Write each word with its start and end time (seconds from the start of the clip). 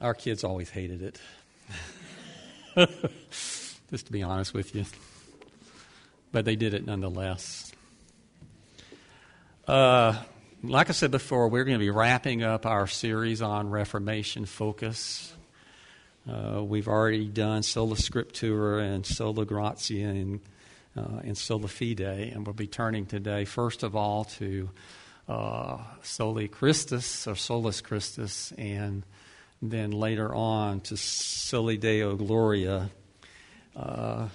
Our 0.00 0.14
kids 0.14 0.44
always 0.44 0.70
hated 0.70 1.02
it. 1.02 1.20
Just 3.90 4.06
to 4.06 4.12
be 4.12 4.22
honest 4.22 4.52
with 4.52 4.74
you. 4.74 4.84
But 6.32 6.44
they 6.44 6.56
did 6.56 6.74
it 6.74 6.84
nonetheless. 6.84 7.72
Uh, 9.68 10.16
like 10.62 10.90
I 10.90 10.92
said 10.92 11.10
before, 11.10 11.48
we're 11.48 11.64
going 11.64 11.78
to 11.78 11.84
be 11.84 11.90
wrapping 11.90 12.42
up 12.42 12.66
our 12.66 12.86
series 12.86 13.40
on 13.40 13.70
Reformation 13.70 14.44
focus. 14.46 15.32
Uh, 16.28 16.62
we've 16.64 16.88
already 16.88 17.26
done 17.26 17.62
Sola 17.62 17.96
Scriptura 17.96 18.82
and 18.82 19.06
Sola 19.06 19.44
Gratia 19.44 20.06
and, 20.06 20.40
uh, 20.96 21.20
and 21.22 21.36
Sola 21.36 21.68
Fide, 21.68 22.00
and 22.00 22.46
we'll 22.46 22.54
be 22.54 22.66
turning 22.66 23.06
today, 23.06 23.44
first 23.44 23.82
of 23.82 23.94
all, 23.94 24.24
to 24.24 24.70
uh, 25.28 25.78
Soli 26.02 26.48
Christus 26.48 27.26
or 27.26 27.36
Solus 27.36 27.80
Christus, 27.80 28.52
and 28.56 29.02
then 29.62 29.90
later 29.90 30.34
on 30.34 30.80
to 30.82 30.96
Soli 30.96 31.76
Deo 31.76 32.16
Gloria. 32.16 32.90
Uh, 33.74 34.28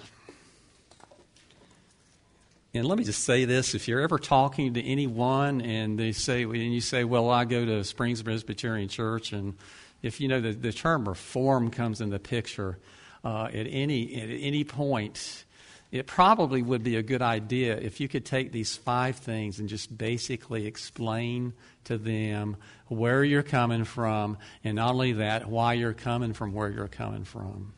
and 2.72 2.86
let 2.86 2.98
me 2.98 3.04
just 3.04 3.24
say 3.24 3.44
this: 3.44 3.74
if 3.74 3.88
you're 3.88 4.00
ever 4.00 4.18
talking 4.18 4.74
to 4.74 4.82
anyone 4.82 5.60
and 5.60 5.98
they 5.98 6.12
say, 6.12 6.44
and 6.44 6.74
you 6.74 6.80
say, 6.80 7.04
"Well, 7.04 7.28
I 7.28 7.44
go 7.44 7.64
to 7.64 7.84
Springs 7.84 8.22
Presbyterian 8.22 8.88
Church," 8.88 9.32
and 9.32 9.54
if 10.02 10.20
you 10.20 10.28
know 10.28 10.40
the, 10.40 10.52
the 10.52 10.72
term 10.72 11.08
reform 11.08 11.70
comes 11.70 12.00
in 12.00 12.10
the 12.10 12.20
picture 12.20 12.78
uh, 13.24 13.48
at 13.52 13.66
any 13.68 14.14
at 14.20 14.28
any 14.30 14.64
point, 14.64 15.44
it 15.92 16.06
probably 16.06 16.62
would 16.62 16.84
be 16.84 16.96
a 16.96 17.02
good 17.02 17.22
idea 17.22 17.76
if 17.76 18.00
you 18.00 18.08
could 18.08 18.24
take 18.24 18.52
these 18.52 18.76
five 18.76 19.16
things 19.16 19.58
and 19.58 19.68
just 19.68 19.96
basically 19.96 20.66
explain 20.66 21.52
to 21.84 21.98
them 21.98 22.56
where 22.86 23.24
you're 23.24 23.42
coming 23.42 23.84
from, 23.84 24.38
and 24.62 24.76
not 24.76 24.90
only 24.90 25.12
that, 25.14 25.48
why 25.48 25.72
you're 25.72 25.92
coming 25.92 26.32
from 26.32 26.52
where 26.52 26.70
you're 26.70 26.88
coming 26.88 27.24
from. 27.24 27.72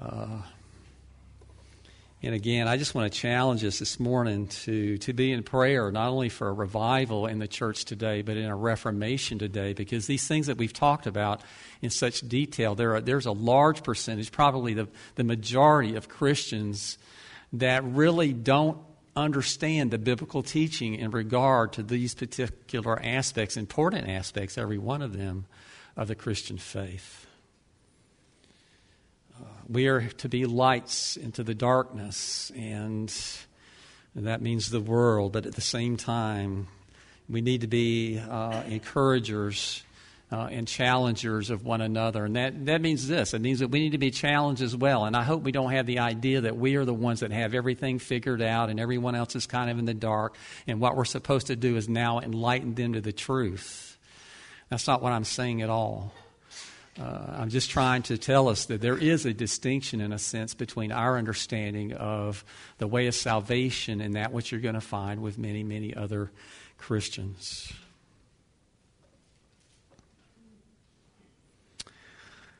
Uh, 0.00 0.42
and 2.20 2.34
again, 2.34 2.66
I 2.66 2.76
just 2.76 2.96
want 2.96 3.12
to 3.12 3.16
challenge 3.16 3.64
us 3.64 3.78
this 3.78 4.00
morning 4.00 4.48
to, 4.48 4.98
to 4.98 5.12
be 5.12 5.30
in 5.30 5.44
prayer, 5.44 5.92
not 5.92 6.08
only 6.08 6.28
for 6.28 6.48
a 6.48 6.52
revival 6.52 7.26
in 7.26 7.38
the 7.38 7.46
church 7.46 7.84
today, 7.84 8.22
but 8.22 8.36
in 8.36 8.46
a 8.46 8.56
reformation 8.56 9.38
today, 9.38 9.72
because 9.72 10.08
these 10.08 10.26
things 10.26 10.48
that 10.48 10.58
we've 10.58 10.72
talked 10.72 11.06
about 11.06 11.42
in 11.80 11.90
such 11.90 12.22
detail, 12.22 12.74
there 12.74 12.96
are, 12.96 13.00
there's 13.00 13.26
a 13.26 13.32
large 13.32 13.84
percentage, 13.84 14.32
probably 14.32 14.74
the, 14.74 14.88
the 15.14 15.22
majority 15.22 15.94
of 15.94 16.08
Christians, 16.08 16.98
that 17.52 17.84
really 17.84 18.32
don't 18.32 18.78
understand 19.14 19.92
the 19.92 19.98
biblical 19.98 20.42
teaching 20.42 20.96
in 20.96 21.12
regard 21.12 21.72
to 21.74 21.84
these 21.84 22.16
particular 22.16 23.00
aspects, 23.00 23.56
important 23.56 24.08
aspects, 24.08 24.58
every 24.58 24.78
one 24.78 25.02
of 25.02 25.16
them, 25.16 25.46
of 25.96 26.08
the 26.08 26.16
Christian 26.16 26.58
faith. 26.58 27.27
We 29.68 29.86
are 29.88 30.08
to 30.08 30.28
be 30.30 30.46
lights 30.46 31.18
into 31.18 31.44
the 31.44 31.54
darkness, 31.54 32.50
and 32.56 33.14
that 34.14 34.40
means 34.40 34.70
the 34.70 34.80
world, 34.80 35.32
but 35.32 35.44
at 35.44 35.54
the 35.54 35.60
same 35.60 35.98
time, 35.98 36.68
we 37.28 37.42
need 37.42 37.60
to 37.60 37.66
be 37.66 38.18
uh, 38.18 38.62
encouragers 38.66 39.82
uh, 40.30 40.48
and 40.50 40.66
challengers 40.66 41.50
of 41.50 41.64
one 41.64 41.80
another. 41.80 42.24
And 42.24 42.36
that, 42.36 42.66
that 42.66 42.80
means 42.80 43.08
this 43.08 43.34
it 43.34 43.40
means 43.40 43.58
that 43.60 43.68
we 43.68 43.80
need 43.80 43.92
to 43.92 43.98
be 43.98 44.10
challenged 44.10 44.62
as 44.62 44.76
well. 44.76 45.04
And 45.04 45.16
I 45.16 45.22
hope 45.22 45.42
we 45.42 45.52
don't 45.52 45.72
have 45.72 45.86
the 45.86 46.00
idea 46.00 46.42
that 46.42 46.56
we 46.56 46.76
are 46.76 46.84
the 46.84 46.94
ones 46.94 47.20
that 47.20 47.32
have 47.32 47.54
everything 47.54 47.98
figured 47.98 48.42
out 48.42 48.70
and 48.70 48.78
everyone 48.78 49.14
else 49.14 49.36
is 49.36 49.46
kind 49.46 49.70
of 49.70 49.78
in 49.78 49.84
the 49.84 49.94
dark. 49.94 50.36
And 50.66 50.80
what 50.80 50.96
we're 50.96 51.04
supposed 51.04 51.48
to 51.48 51.56
do 51.56 51.76
is 51.76 51.88
now 51.88 52.20
enlighten 52.20 52.74
them 52.74 52.94
to 52.94 53.00
the 53.00 53.12
truth. 53.12 53.98
That's 54.68 54.86
not 54.86 55.02
what 55.02 55.12
I'm 55.12 55.24
saying 55.24 55.62
at 55.62 55.70
all. 55.70 56.12
Uh, 57.00 57.36
I'm 57.38 57.48
just 57.48 57.70
trying 57.70 58.02
to 58.04 58.18
tell 58.18 58.48
us 58.48 58.64
that 58.66 58.80
there 58.80 58.98
is 58.98 59.24
a 59.24 59.32
distinction, 59.32 60.00
in 60.00 60.12
a 60.12 60.18
sense, 60.18 60.54
between 60.54 60.90
our 60.90 61.16
understanding 61.16 61.92
of 61.92 62.44
the 62.78 62.88
way 62.88 63.06
of 63.06 63.14
salvation 63.14 64.00
and 64.00 64.14
that 64.14 64.32
which 64.32 64.50
you're 64.50 64.60
going 64.60 64.74
to 64.74 64.80
find 64.80 65.22
with 65.22 65.38
many, 65.38 65.62
many 65.62 65.94
other 65.94 66.32
Christians. 66.76 67.72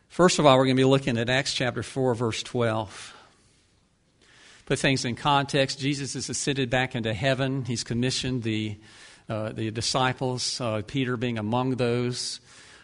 First 0.09 0.39
of 0.39 0.47
all, 0.47 0.57
we're 0.57 0.67
going 0.67 0.77
to 0.77 0.81
be 0.81 0.85
looking 0.85 1.19
at 1.19 1.29
Acts 1.29 1.53
chapter 1.53 1.83
4, 1.83 2.15
verse 2.15 2.43
12. 2.45 3.17
Put 4.67 4.79
things 4.79 5.05
in 5.05 5.17
context. 5.17 5.81
Jesus 5.81 6.15
is 6.15 6.29
ascended 6.29 6.71
back 6.71 6.95
into 6.95 7.13
heaven. 7.13 7.65
He's 7.65 7.83
commissioned 7.83 8.45
the, 8.45 8.77
uh, 9.29 9.51
the 9.51 9.71
disciples, 9.73 10.61
uh, 10.61 10.83
Peter 10.87 11.17
being 11.17 11.39
among 11.39 11.77
those 11.77 12.41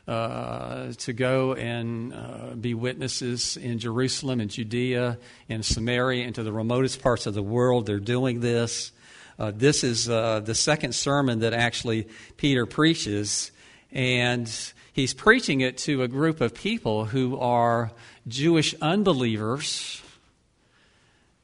uh, 0.07 0.93
to 0.93 1.13
go 1.13 1.55
and 1.55 2.13
uh, 2.13 2.55
be 2.55 2.75
witnesses 2.75 3.57
in 3.57 3.79
Jerusalem 3.79 4.41
and 4.41 4.51
Judea 4.51 5.19
and 5.49 5.65
Samaria 5.65 6.27
and 6.27 6.35
to 6.35 6.43
the 6.43 6.53
remotest 6.53 7.03
parts 7.03 7.27
of 7.27 7.35
the 7.35 7.43
world. 7.43 7.87
They're 7.87 7.99
doing 7.99 8.41
this. 8.41 8.93
Uh, 9.39 9.51
this 9.55 9.83
is 9.83 10.09
uh, 10.09 10.41
the 10.41 10.55
second 10.55 10.95
sermon 10.95 11.41
that 11.41 11.55
actually 11.55 12.07
Peter 12.37 12.67
preaches, 12.67 13.51
and 13.93 14.51
he's 14.93 15.15
preaching 15.15 15.61
it 15.61 15.79
to 15.79 16.03
a 16.03 16.09
group 16.09 16.41
of 16.41 16.55
people 16.55 17.07
who 17.07 17.39
are 17.39 17.91
Jewish 18.29 18.75
unbelievers, 18.81 20.03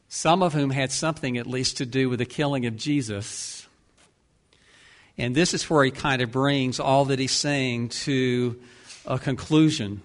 some 0.08 0.42
of 0.42 0.52
whom 0.52 0.70
had 0.70 0.92
something 0.92 1.36
at 1.38 1.46
least 1.46 1.78
to 1.78 1.86
do 1.86 2.08
with 2.08 2.18
the 2.18 2.26
killing 2.26 2.66
of 2.66 2.76
Jesus 2.76 3.59
and 5.20 5.34
this 5.34 5.52
is 5.52 5.68
where 5.68 5.84
he 5.84 5.90
kind 5.90 6.22
of 6.22 6.32
brings 6.32 6.80
all 6.80 7.04
that 7.06 7.18
he's 7.18 7.32
saying 7.32 7.90
to 7.90 8.58
a 9.04 9.18
conclusion. 9.18 10.00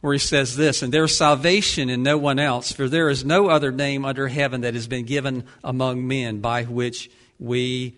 Where 0.00 0.12
he 0.12 0.18
says 0.18 0.56
this, 0.56 0.82
and 0.82 0.92
there's 0.92 1.16
salvation 1.16 1.90
in 1.90 2.02
no 2.02 2.16
one 2.16 2.38
else, 2.38 2.72
for 2.72 2.88
there 2.88 3.08
is 3.10 3.24
no 3.24 3.48
other 3.48 3.72
name 3.72 4.04
under 4.04 4.28
heaven 4.28 4.62
that 4.62 4.74
has 4.74 4.86
been 4.86 5.04
given 5.04 5.44
among 5.64 6.06
men 6.06 6.40
by 6.40 6.64
which 6.64 7.10
we 7.38 7.96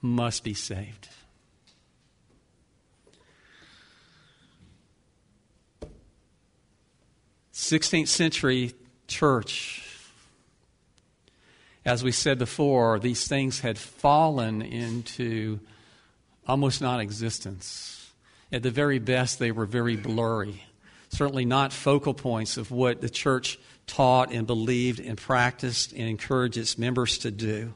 must 0.00 0.42
be 0.42 0.54
saved. 0.54 1.08
Sixteenth 7.52 8.08
century 8.08 8.72
church 9.06 9.91
as 11.84 12.04
we 12.04 12.12
said 12.12 12.38
before, 12.38 12.98
these 12.98 13.26
things 13.26 13.60
had 13.60 13.78
fallen 13.78 14.62
into 14.62 15.60
almost 16.46 16.80
non 16.80 17.00
existence. 17.00 18.10
At 18.52 18.62
the 18.62 18.70
very 18.70 18.98
best, 18.98 19.38
they 19.38 19.50
were 19.50 19.66
very 19.66 19.96
blurry. 19.96 20.62
Certainly 21.08 21.46
not 21.46 21.72
focal 21.72 22.14
points 22.14 22.56
of 22.56 22.70
what 22.70 23.00
the 23.00 23.10
church 23.10 23.58
taught 23.86 24.32
and 24.32 24.46
believed 24.46 25.00
and 25.00 25.18
practiced 25.18 25.92
and 25.92 26.08
encouraged 26.08 26.56
its 26.56 26.78
members 26.78 27.18
to 27.18 27.30
do. 27.30 27.74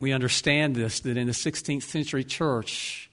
We 0.00 0.12
understand 0.12 0.76
this 0.76 1.00
that 1.00 1.16
in 1.16 1.26
the 1.26 1.32
16th 1.32 1.82
century 1.82 2.24
church, 2.24 3.10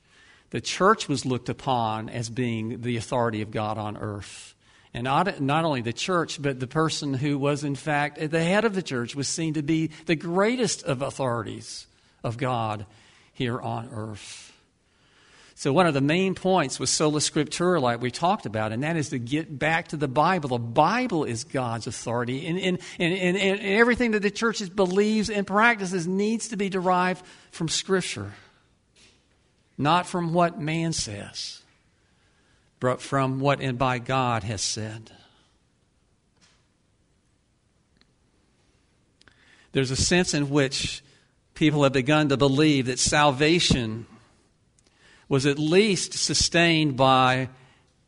the 0.49 0.59
church 0.59 1.07
was 1.07 1.25
looked 1.25 1.47
upon 1.47 2.09
as 2.09 2.29
being 2.29 2.81
the 2.81 2.97
authority 2.97 3.41
of 3.41 3.49
God 3.51 3.77
on 3.77 3.95
earth. 3.95 4.55
And 4.93 5.05
not, 5.05 5.39
not 5.39 5.63
only 5.63 5.81
the 5.81 5.93
church, 5.93 6.41
but 6.41 6.59
the 6.59 6.67
person 6.67 7.13
who 7.13 7.37
was, 7.37 7.63
in 7.63 7.75
fact, 7.75 8.17
at 8.17 8.31
the 8.31 8.43
head 8.43 8.65
of 8.65 8.75
the 8.75 8.83
church 8.83 9.15
was 9.15 9.27
seen 9.27 9.53
to 9.53 9.63
be 9.63 9.91
the 10.05 10.15
greatest 10.15 10.83
of 10.83 11.01
authorities 11.01 11.87
of 12.23 12.37
God 12.37 12.85
here 13.33 13.59
on 13.59 13.89
earth. 13.93 14.49
So, 15.55 15.71
one 15.71 15.85
of 15.85 15.93
the 15.93 16.01
main 16.01 16.33
points 16.33 16.79
was 16.79 16.89
sola 16.89 17.19
scriptura, 17.19 17.79
like 17.79 18.01
we 18.01 18.09
talked 18.09 18.47
about, 18.47 18.71
and 18.71 18.83
that 18.83 18.97
is 18.97 19.09
to 19.09 19.19
get 19.19 19.59
back 19.59 19.89
to 19.89 19.97
the 19.97 20.07
Bible. 20.07 20.49
The 20.49 20.57
Bible 20.57 21.23
is 21.23 21.43
God's 21.43 21.85
authority, 21.85 22.47
and, 22.47 22.57
and, 22.57 22.79
and, 22.99 23.37
and 23.37 23.59
everything 23.59 24.11
that 24.11 24.23
the 24.23 24.31
church 24.31 24.75
believes 24.75 25.29
and 25.29 25.45
practices 25.45 26.07
needs 26.07 26.49
to 26.49 26.57
be 26.57 26.67
derived 26.67 27.23
from 27.51 27.69
Scripture, 27.69 28.33
not 29.77 30.07
from 30.07 30.33
what 30.33 30.59
man 30.59 30.93
says 30.93 31.60
but 32.81 32.99
from 32.99 33.39
what 33.39 33.61
and 33.61 33.77
by 33.77 33.99
God 33.99 34.43
has 34.43 34.61
said. 34.61 35.11
There's 39.71 39.91
a 39.91 39.95
sense 39.95 40.33
in 40.33 40.49
which 40.49 41.03
people 41.53 41.83
have 41.83 41.93
begun 41.93 42.27
to 42.29 42.37
believe 42.37 42.87
that 42.87 42.99
salvation 42.99 44.07
was 45.29 45.45
at 45.45 45.59
least 45.59 46.13
sustained 46.13 46.97
by 46.97 47.49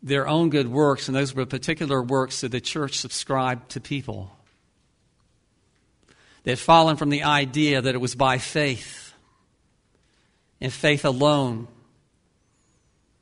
their 0.02 0.28
own 0.28 0.50
good 0.50 0.68
works, 0.68 1.08
and 1.08 1.16
those 1.16 1.36
were 1.36 1.46
particular 1.46 2.02
works 2.02 2.42
that 2.42 2.52
the 2.52 2.60
church 2.60 2.98
subscribed 2.98 3.70
to 3.70 3.80
people. 3.80 4.36
They 6.44 6.52
had 6.52 6.60
fallen 6.60 6.98
from 6.98 7.12
the 7.12 7.24
idea 7.24 7.80
that 7.80 7.96
it 7.96 8.02
was 8.02 8.16
by 8.16 8.40
faith 8.40 9.14
and 10.60 10.74
faith 10.74 11.06
alone 11.06 11.68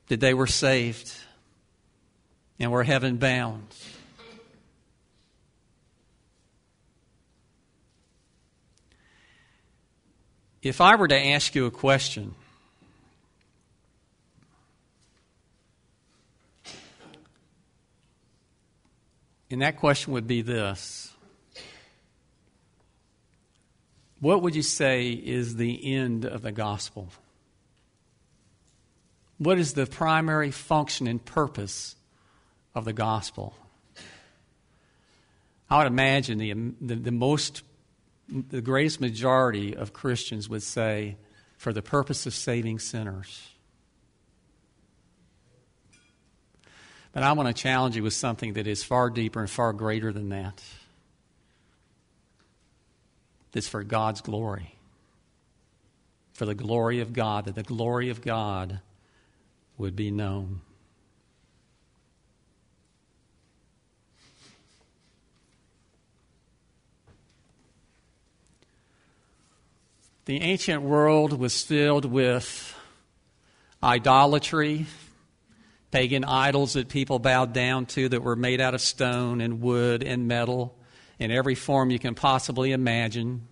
that 0.07 0.21
they 0.21 0.33
were 0.33 0.47
saved 0.47 1.20
and 2.62 2.72
we're 2.72 2.84
heaven 2.84 3.18
bound. 3.18 3.66
If 10.62 10.80
I 10.80 10.96
were 10.96 11.08
to 11.08 11.18
ask 11.18 11.56
you 11.56 11.66
a 11.66 11.72
question, 11.72 12.36
and 19.50 19.64
that 19.64 19.78
question 19.78 20.14
would 20.14 20.28
be 20.28 20.44
this 20.44 21.12
What 24.19 24.44
would 24.44 24.56
you 24.56 24.62
say 24.62 25.10
is 25.10 25.56
the 25.56 25.96
end 25.96 26.25
of 26.25 26.44
the 26.44 26.52
gospel? 26.52 27.07
What 29.40 29.57
is 29.57 29.74
the 29.74 29.88
primary 29.88 30.52
function 30.52 31.07
and 31.07 31.25
purpose 31.25 31.96
of 32.73 32.85
the 32.85 32.94
gospel? 32.94 33.53
I 35.69 35.77
would 35.77 35.88
imagine 35.88 36.38
the, 36.38 36.53
the, 36.81 36.95
the 36.95 37.12
most, 37.12 37.63
the 38.27 38.62
greatest 38.62 39.00
majority 39.00 39.75
of 39.75 39.94
Christians 39.94 40.50
would 40.50 40.63
say, 40.63 41.15
for 41.57 41.71
the 41.71 41.81
purpose 41.81 42.25
of 42.25 42.33
saving 42.33 42.79
sinners. 42.79 43.47
But 47.13 47.23
I 47.23 47.33
want 47.33 47.47
to 47.47 47.53
challenge 47.53 47.95
you 47.95 48.03
with 48.03 48.13
something 48.13 48.53
that 48.53 48.68
is 48.68 48.83
far 48.83 49.09
deeper 49.09 49.39
and 49.39 49.50
far 49.50 49.73
greater 49.73 50.12
than 50.12 50.29
that. 50.29 50.62
That's 53.51 53.68
for 53.68 53.83
God's 53.83 54.21
glory. 54.21 54.75
For 56.33 56.45
the 56.45 56.56
glory 56.56 57.01
of 57.01 57.13
God, 57.13 57.45
that 57.45 57.56
the 57.56 57.63
glory 57.63 58.09
of 58.09 58.21
God 58.21 58.79
would 59.77 59.95
be 59.95 60.09
known. 60.09 60.62
The 70.25 70.39
ancient 70.41 70.83
world 70.83 71.33
was 71.33 71.63
filled 71.63 72.06
with 72.06 72.77
idolatry, 73.81 74.85
pagan 75.89 76.23
idols 76.23 76.73
that 76.73 76.89
people 76.89 77.18
bowed 77.18 77.53
down 77.53 77.88
to 77.88 78.07
that 78.09 78.21
were 78.21 78.35
made 78.35 78.62
out 78.62 78.75
of 78.75 78.81
stone 78.81 79.41
and 79.41 79.62
wood 79.62 80.03
and 80.03 80.27
metal 80.27 80.77
in 81.18 81.31
every 81.31 81.56
form 81.56 81.89
you 81.89 81.97
can 81.97 82.13
possibly 82.13 82.71
imagine. 82.71 83.47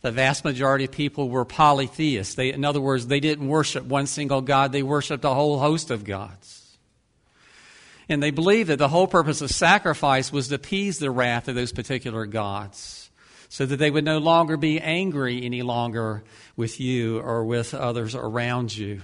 The 0.00 0.12
vast 0.12 0.46
majority 0.46 0.86
of 0.86 0.92
people 0.92 1.28
were 1.28 1.44
polytheists. 1.44 2.36
They, 2.36 2.54
in 2.54 2.64
other 2.64 2.80
words, 2.80 3.06
they 3.06 3.20
didn't 3.20 3.46
worship 3.46 3.84
one 3.84 4.06
single 4.06 4.40
God, 4.40 4.72
they 4.72 4.82
worshiped 4.82 5.26
a 5.26 5.34
whole 5.34 5.58
host 5.58 5.90
of 5.90 6.04
gods. 6.04 6.78
And 8.08 8.22
they 8.22 8.30
believed 8.30 8.70
that 8.70 8.78
the 8.78 8.88
whole 8.88 9.08
purpose 9.08 9.42
of 9.42 9.50
sacrifice 9.50 10.32
was 10.32 10.48
to 10.48 10.54
appease 10.54 11.00
the 11.00 11.10
wrath 11.10 11.48
of 11.48 11.54
those 11.54 11.72
particular 11.72 12.24
gods 12.24 13.05
so 13.48 13.66
that 13.66 13.76
they 13.76 13.90
would 13.90 14.04
no 14.04 14.18
longer 14.18 14.56
be 14.56 14.80
angry 14.80 15.44
any 15.44 15.62
longer 15.62 16.22
with 16.56 16.80
you 16.80 17.18
or 17.20 17.44
with 17.44 17.74
others 17.74 18.14
around 18.14 18.76
you 18.76 19.02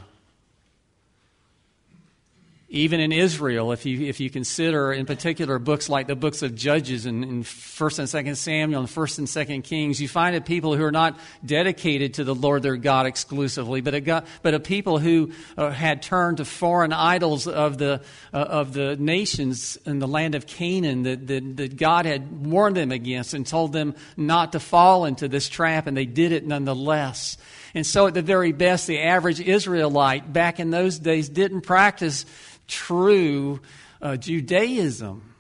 even 2.75 3.01
in 3.01 3.13
Israel, 3.13 3.71
if 3.73 3.85
you, 3.85 4.07
if 4.07 4.19
you 4.19 4.31
consider 4.31 4.95
in 4.95 5.05
particular 5.05 5.59
books 5.59 5.91
like 5.91 6.07
the 6.07 6.17
books 6.17 6.41
of 6.41 6.55
Judges 6.55 7.05
and, 7.05 7.23
and 7.23 7.45
1st 7.45 7.99
and 7.99 8.27
2nd 8.27 8.37
Samuel 8.39 8.81
and 8.81 8.89
1st 8.89 9.19
and 9.19 9.27
2nd 9.27 9.63
Kings, 9.63 10.01
you 10.01 10.09
find 10.09 10.35
that 10.35 10.47
people 10.47 10.75
who 10.75 10.83
are 10.83 10.91
not 10.91 11.19
dedicated 11.45 12.15
to 12.15 12.25
the 12.25 12.35
Lord 12.35 12.63
their 12.63 12.77
God 12.77 13.05
exclusively, 13.05 13.83
but 13.83 13.93
a, 13.93 14.01
God, 14.01 14.25
but 14.41 14.55
a 14.55 14.61
people 14.61 14.99
who 14.99 15.33
uh, 15.59 15.69
had 15.69 16.01
turned 16.01 16.39
to 16.39 16.47
foreign 16.47 16.95
idols 16.95 17.47
of 17.47 17.77
the, 17.77 18.01
uh, 18.33 18.39
of 18.39 18.73
the 18.73 18.97
nations 18.97 19.77
in 19.85 19.99
the 19.99 20.09
land 20.09 20.35
of 20.35 20.47
Canaan 20.47 21.03
that, 21.03 21.27
that, 21.27 21.57
that 21.59 21.77
God 21.77 22.07
had 22.07 22.47
warned 22.47 22.79
them 22.79 22.91
against 22.91 23.35
and 23.35 23.47
told 23.47 23.75
them 23.75 23.95
not 24.17 24.53
to 24.53 24.61
fall 24.61 25.05
into 25.05 25.29
this 25.29 25.51
trap, 25.51 25.87
and 25.87 25.95
they 25.95 26.07
did 26.07 26.33
it 26.33 26.47
nonetheless. 26.47 27.37
And 27.75 27.87
so, 27.87 28.07
at 28.07 28.15
the 28.15 28.23
very 28.23 28.53
best, 28.53 28.87
the 28.87 29.01
average 29.01 29.41
Israelite 29.41 30.31
back 30.31 30.61
in 30.61 30.71
those 30.71 30.99
days 30.99 31.31
didn't 31.31 31.63
practice 31.63 32.27
true 32.73 33.61
uh, 34.01 34.17
Judaism. 34.17 35.35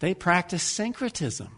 They 0.00 0.14
practiced 0.14 0.68
syncretism. 0.74 1.48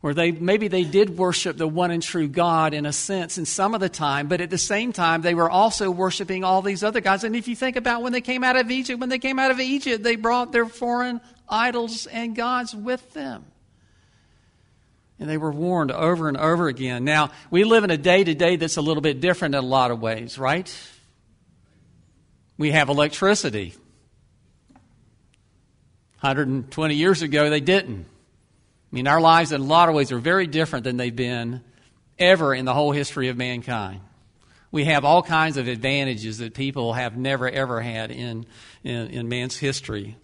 Where 0.00 0.14
they 0.14 0.30
maybe 0.30 0.68
they 0.68 0.84
did 0.84 1.18
worship 1.18 1.56
the 1.56 1.66
one 1.66 1.90
and 1.90 2.00
true 2.00 2.28
God 2.28 2.72
in 2.72 2.86
a 2.86 2.92
sense 2.92 3.36
in 3.36 3.44
some 3.44 3.74
of 3.74 3.80
the 3.80 3.88
time, 3.88 4.28
but 4.28 4.40
at 4.40 4.48
the 4.48 4.56
same 4.56 4.92
time 4.92 5.22
they 5.22 5.34
were 5.34 5.50
also 5.50 5.90
worshiping 5.90 6.44
all 6.44 6.62
these 6.62 6.84
other 6.84 7.00
gods. 7.00 7.24
And 7.24 7.34
if 7.34 7.48
you 7.48 7.56
think 7.56 7.74
about 7.74 8.02
when 8.02 8.12
they 8.12 8.20
came 8.20 8.44
out 8.44 8.56
of 8.56 8.70
Egypt, 8.70 9.00
when 9.00 9.08
they 9.08 9.18
came 9.18 9.40
out 9.40 9.50
of 9.50 9.58
Egypt, 9.58 10.04
they 10.04 10.14
brought 10.14 10.52
their 10.52 10.66
foreign 10.66 11.20
idols 11.48 12.06
and 12.06 12.36
gods 12.36 12.76
with 12.76 13.12
them. 13.12 13.44
And 15.18 15.28
they 15.28 15.36
were 15.36 15.50
warned 15.50 15.90
over 15.90 16.28
and 16.28 16.36
over 16.36 16.68
again. 16.68 17.04
Now, 17.04 17.32
we 17.50 17.64
live 17.64 17.82
in 17.82 17.90
a 17.90 17.98
day 17.98 18.22
to 18.22 18.34
day 18.34 18.54
that's 18.54 18.76
a 18.76 18.82
little 18.82 19.00
bit 19.00 19.20
different 19.20 19.56
in 19.56 19.64
a 19.64 19.66
lot 19.66 19.90
of 19.90 20.00
ways, 20.00 20.38
right? 20.38 20.72
We 22.58 22.72
have 22.72 22.88
electricity. 22.88 23.74
120 26.20 26.94
years 26.94 27.22
ago, 27.22 27.48
they 27.48 27.60
didn't. 27.60 28.04
I 28.04 28.94
mean, 28.94 29.06
our 29.06 29.20
lives 29.20 29.52
in 29.52 29.60
a 29.60 29.64
lot 29.64 29.88
of 29.88 29.94
ways 29.94 30.10
are 30.10 30.18
very 30.18 30.48
different 30.48 30.84
than 30.84 30.96
they've 30.96 31.14
been 31.14 31.62
ever 32.18 32.52
in 32.54 32.64
the 32.64 32.74
whole 32.74 32.90
history 32.90 33.28
of 33.28 33.36
mankind. 33.36 34.00
We 34.72 34.84
have 34.84 35.04
all 35.04 35.22
kinds 35.22 35.56
of 35.56 35.68
advantages 35.68 36.38
that 36.38 36.52
people 36.52 36.92
have 36.92 37.16
never, 37.16 37.48
ever 37.48 37.80
had 37.80 38.10
in, 38.10 38.44
in, 38.82 39.08
in 39.08 39.28
man's 39.28 39.56
history 39.56 40.16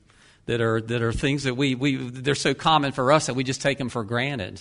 that 0.46 0.60
are, 0.60 0.80
that 0.80 1.00
are 1.00 1.12
things 1.12 1.44
that 1.44 1.56
we, 1.56 1.74
we, 1.74 1.96
they're 1.96 2.34
so 2.34 2.52
common 2.52 2.92
for 2.92 3.12
us 3.12 3.26
that 3.26 3.34
we 3.34 3.44
just 3.44 3.62
take 3.62 3.78
them 3.78 3.88
for 3.88 4.04
granted 4.04 4.60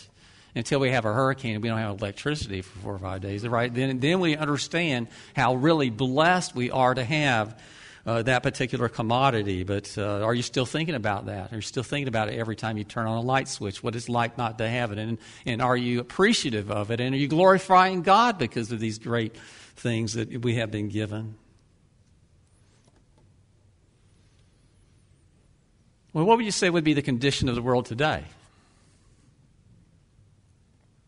until 0.56 0.80
we 0.80 0.92
have 0.92 1.06
a 1.06 1.14
hurricane 1.14 1.56
and 1.56 1.64
we 1.64 1.70
don't 1.70 1.80
have 1.80 2.00
electricity 2.00 2.62
for 2.62 2.80
four 2.80 2.94
or 2.94 3.00
five 3.00 3.22
days, 3.22 3.48
right? 3.48 3.74
Then, 3.74 4.00
then 4.00 4.20
we 4.20 4.36
understand 4.36 5.08
how 5.36 5.56
really 5.56 5.90
blessed 5.90 6.56
we 6.56 6.70
are 6.72 6.94
to 6.94 7.04
have 7.04 7.60
uh, 8.06 8.22
that 8.24 8.44
particular 8.44 8.90
commodity. 8.90 9.64
But 9.64 9.98
uh, 9.98 10.22
are 10.22 10.34
you 10.34 10.42
still 10.42 10.66
thinking 10.66 10.96
about 10.96 11.28
that? 11.28 11.52
Are 11.52 11.56
you 11.56 11.62
still 11.62 11.84
thinking 11.84 12.08
about 12.08 12.30
it 12.30 12.38
every 12.38 12.56
time 12.56 12.78
you 12.78 12.84
turn 12.84 13.08
on 13.08 13.18
a 13.18 13.22
light 13.22 13.48
switch? 13.48 13.82
What 13.82 13.96
it's 13.96 14.10
like 14.10 14.38
not 14.38 14.58
to 14.60 14.68
have 14.68 14.92
it? 14.92 14.98
And, 14.98 15.18
and 15.46 15.62
are 15.62 15.78
you 15.78 16.00
appreciative 16.00 16.70
of 16.70 16.92
it? 16.92 17.00
And 17.00 17.16
are 17.16 17.18
you 17.18 17.28
glorifying 17.28 18.02
God 18.02 18.38
because 18.38 18.72
of 18.72 18.80
these 18.80 19.00
great 19.00 19.36
things 19.76 20.14
that 20.14 20.44
we 20.44 20.56
have 20.56 20.70
been 20.70 20.90
given? 20.90 21.36
Well, 26.12 26.26
what 26.26 26.38
would 26.38 26.46
you 26.46 26.52
say 26.52 26.70
would 26.70 26.84
be 26.84 26.94
the 26.94 27.02
condition 27.02 27.50
of 27.50 27.56
the 27.56 27.62
world 27.62 27.88
today? 27.88 28.24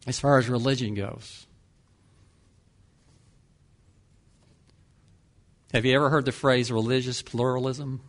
As 0.05 0.19
far 0.19 0.37
as 0.37 0.47
religion 0.47 0.93
goes. 0.93 1.47
Have 5.73 5.83
you 5.83 5.95
ever 5.95 6.09
heard 6.09 6.25
the 6.25 6.31
phrase 6.31 6.71
religious 6.71 7.21
pluralism? 7.21 8.01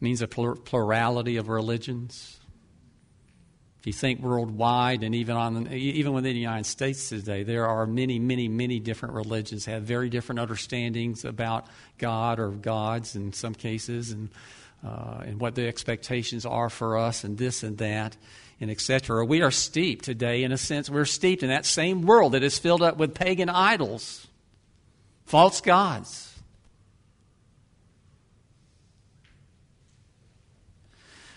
It 0.00 0.04
means 0.04 0.22
a 0.22 0.26
plurality 0.26 1.36
of 1.36 1.48
religions. 1.48 2.40
If 3.80 3.86
you 3.86 3.92
think 3.92 4.20
worldwide 4.20 5.04
and 5.04 5.14
even 5.14 5.36
on 5.36 5.72
even 5.72 6.12
within 6.12 6.32
the 6.32 6.40
United 6.40 6.66
States 6.66 7.08
today, 7.08 7.44
there 7.44 7.68
are 7.68 7.86
many, 7.86 8.18
many, 8.18 8.48
many 8.48 8.80
different 8.80 9.14
religions 9.14 9.66
have 9.66 9.84
very 9.84 10.10
different 10.10 10.40
understandings 10.40 11.24
about 11.24 11.68
God 11.96 12.40
or 12.40 12.50
gods 12.50 13.14
in 13.14 13.32
some 13.32 13.54
cases, 13.54 14.10
and 14.10 14.30
uh, 14.84 15.22
and 15.26 15.40
what 15.40 15.54
the 15.54 15.68
expectations 15.68 16.44
are 16.44 16.70
for 16.70 16.98
us, 16.98 17.22
and 17.22 17.38
this 17.38 17.62
and 17.62 17.78
that 17.78 18.16
and 18.60 18.70
etc. 18.70 19.24
We 19.24 19.42
are 19.42 19.50
steeped 19.50 20.04
today, 20.04 20.42
in 20.42 20.52
a 20.52 20.58
sense, 20.58 20.90
we're 20.90 21.04
steeped 21.04 21.42
in 21.42 21.48
that 21.48 21.66
same 21.66 22.02
world 22.02 22.32
that 22.32 22.42
is 22.42 22.58
filled 22.58 22.82
up 22.82 22.96
with 22.96 23.14
pagan 23.14 23.48
idols, 23.48 24.26
false 25.24 25.60
gods. 25.60 26.28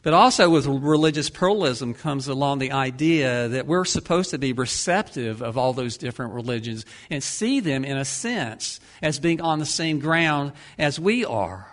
But 0.04 0.14
also 0.14 0.50
with 0.50 0.66
religious 0.66 1.30
pluralism 1.30 1.94
comes 1.94 2.28
along 2.28 2.58
the 2.58 2.72
idea 2.72 3.48
that 3.50 3.68
we're 3.68 3.86
supposed 3.86 4.32
to 4.32 4.40
be 4.40 4.52
receptive 4.52 5.44
of 5.44 5.60
all 5.60 5.74
those 5.74 5.98
different 5.98 6.34
religions 6.34 6.86
and 7.12 7.22
see 7.22 7.60
them, 7.60 7.86
in 7.86 7.98
a 7.98 8.06
sense, 8.06 8.80
as 9.04 9.20
being 9.20 9.42
on 9.42 9.60
the 9.60 9.66
same 9.66 10.00
ground 10.00 10.54
as 10.80 11.00
we 11.00 11.24
are. 11.24 11.71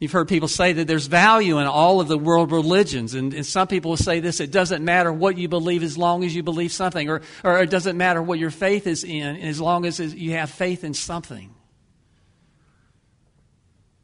You've 0.00 0.12
heard 0.12 0.28
people 0.28 0.46
say 0.46 0.72
that 0.74 0.86
there's 0.86 1.08
value 1.08 1.58
in 1.58 1.66
all 1.66 2.00
of 2.00 2.06
the 2.06 2.18
world 2.18 2.52
religions. 2.52 3.14
And, 3.14 3.34
and, 3.34 3.44
some 3.44 3.66
people 3.66 3.90
will 3.90 3.96
say 3.96 4.20
this 4.20 4.38
it 4.38 4.52
doesn't 4.52 4.84
matter 4.84 5.12
what 5.12 5.36
you 5.36 5.48
believe 5.48 5.82
as 5.82 5.98
long 5.98 6.22
as 6.22 6.34
you 6.34 6.44
believe 6.44 6.70
something, 6.70 7.10
or, 7.10 7.22
or 7.42 7.60
it 7.60 7.70
doesn't 7.70 7.96
matter 7.96 8.22
what 8.22 8.38
your 8.38 8.50
faith 8.50 8.86
is 8.86 9.02
in 9.02 9.36
as 9.38 9.60
long 9.60 9.86
as 9.86 9.98
you 9.98 10.32
have 10.32 10.50
faith 10.50 10.84
in 10.84 10.94
something. 10.94 11.52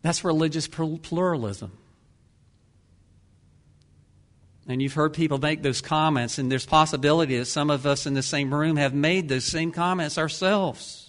That's 0.03 0.25
religious 0.25 0.67
pluralism. 0.67 1.73
And 4.67 4.83
you've 4.83 4.95
heard 4.95 5.13
people 5.13 5.39
make 5.39 5.63
those 5.63 5.81
comments, 5.81 6.39
and 6.39 6.51
there's 6.51 6.67
possibility 6.67 7.39
that 7.39 7.45
some 7.45 7.71
of 7.71 7.87
us 7.87 8.07
in 8.07 8.15
the 8.15 8.23
same 8.23 8.53
room 8.53 8.77
have 8.77 8.95
made 8.95 9.29
those 9.29 9.45
same 9.45 9.71
comments 9.71 10.19
ourselves 10.19 11.04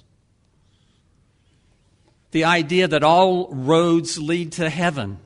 the 2.36 2.44
idea 2.44 2.86
that 2.86 3.02
all 3.02 3.48
roads 3.48 4.18
lead 4.18 4.52
to 4.52 4.70
heaven. 4.70 5.18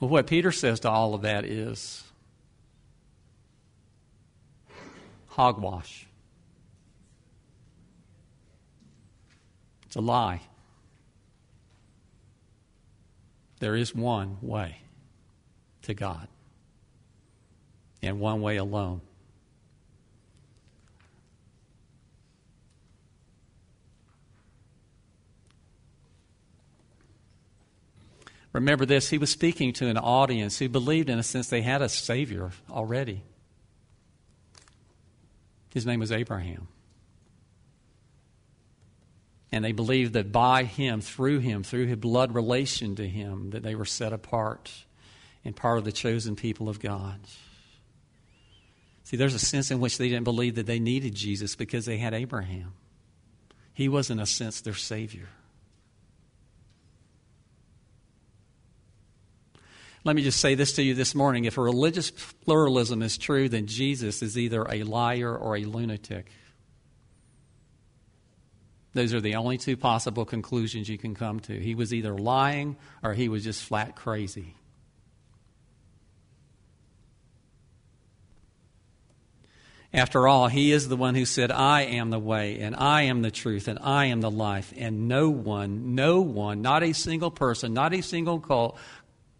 Well, 0.00 0.08
what 0.08 0.26
Peter 0.26 0.50
says 0.50 0.80
to 0.80 0.88
all 0.88 1.14
of 1.14 1.20
that 1.20 1.44
is 1.44 2.04
hogwash. 5.26 6.06
It's 9.84 9.96
a 9.96 10.00
lie. 10.00 10.40
There 13.60 13.76
is 13.76 13.94
one 13.94 14.38
way 14.40 14.78
to 15.82 15.92
God, 15.92 16.28
and 18.00 18.20
one 18.20 18.40
way 18.40 18.56
alone. 18.56 19.02
Remember 28.52 28.84
this, 28.84 29.08
he 29.08 29.18
was 29.18 29.30
speaking 29.30 29.72
to 29.74 29.88
an 29.88 29.96
audience 29.96 30.58
who 30.58 30.68
believed, 30.68 31.08
in 31.08 31.18
a 31.18 31.22
sense, 31.22 31.48
they 31.48 31.62
had 31.62 31.80
a 31.80 31.88
Savior 31.88 32.50
already. 32.70 33.22
His 35.72 35.86
name 35.86 36.00
was 36.00 36.12
Abraham. 36.12 36.68
And 39.50 39.64
they 39.64 39.72
believed 39.72 40.14
that 40.14 40.32
by 40.32 40.64
him, 40.64 41.00
through 41.00 41.40
him, 41.40 41.62
through 41.62 41.86
his 41.86 41.96
blood 41.96 42.34
relation 42.34 42.94
to 42.96 43.08
him, 43.08 43.50
that 43.50 43.62
they 43.62 43.74
were 43.74 43.84
set 43.84 44.12
apart 44.12 44.84
and 45.44 45.56
part 45.56 45.78
of 45.78 45.84
the 45.84 45.92
chosen 45.92 46.36
people 46.36 46.68
of 46.68 46.78
God. 46.78 47.20
See, 49.04 49.16
there's 49.16 49.34
a 49.34 49.38
sense 49.38 49.70
in 49.70 49.80
which 49.80 49.98
they 49.98 50.08
didn't 50.08 50.24
believe 50.24 50.54
that 50.54 50.66
they 50.66 50.78
needed 50.78 51.14
Jesus 51.14 51.56
because 51.56 51.84
they 51.84 51.98
had 51.98 52.14
Abraham. 52.14 52.74
He 53.74 53.88
was, 53.88 54.10
in 54.10 54.20
a 54.20 54.26
sense, 54.26 54.60
their 54.60 54.74
Savior. 54.74 55.28
Let 60.04 60.16
me 60.16 60.22
just 60.22 60.40
say 60.40 60.56
this 60.56 60.72
to 60.74 60.82
you 60.82 60.94
this 60.94 61.14
morning. 61.14 61.44
If 61.44 61.56
religious 61.56 62.10
pluralism 62.10 63.02
is 63.02 63.16
true, 63.16 63.48
then 63.48 63.66
Jesus 63.66 64.20
is 64.22 64.36
either 64.36 64.64
a 64.68 64.82
liar 64.82 65.36
or 65.36 65.56
a 65.56 65.64
lunatic. 65.64 66.30
Those 68.94 69.14
are 69.14 69.20
the 69.20 69.36
only 69.36 69.58
two 69.58 69.76
possible 69.76 70.24
conclusions 70.24 70.88
you 70.88 70.98
can 70.98 71.14
come 71.14 71.40
to. 71.40 71.58
He 71.58 71.74
was 71.74 71.94
either 71.94 72.16
lying 72.18 72.76
or 73.02 73.14
he 73.14 73.28
was 73.28 73.44
just 73.44 73.62
flat 73.62 73.96
crazy. 73.96 74.56
After 79.94 80.26
all, 80.26 80.48
he 80.48 80.72
is 80.72 80.88
the 80.88 80.96
one 80.96 81.14
who 81.14 81.26
said, 81.26 81.52
I 81.52 81.82
am 81.82 82.08
the 82.08 82.18
way, 82.18 82.60
and 82.60 82.74
I 82.74 83.02
am 83.02 83.20
the 83.20 83.30
truth, 83.30 83.68
and 83.68 83.78
I 83.78 84.06
am 84.06 84.22
the 84.22 84.30
life, 84.30 84.72
and 84.78 85.06
no 85.06 85.28
one, 85.28 85.94
no 85.94 86.22
one, 86.22 86.62
not 86.62 86.82
a 86.82 86.94
single 86.94 87.30
person, 87.30 87.74
not 87.74 87.92
a 87.92 88.00
single 88.00 88.40
cult, 88.40 88.78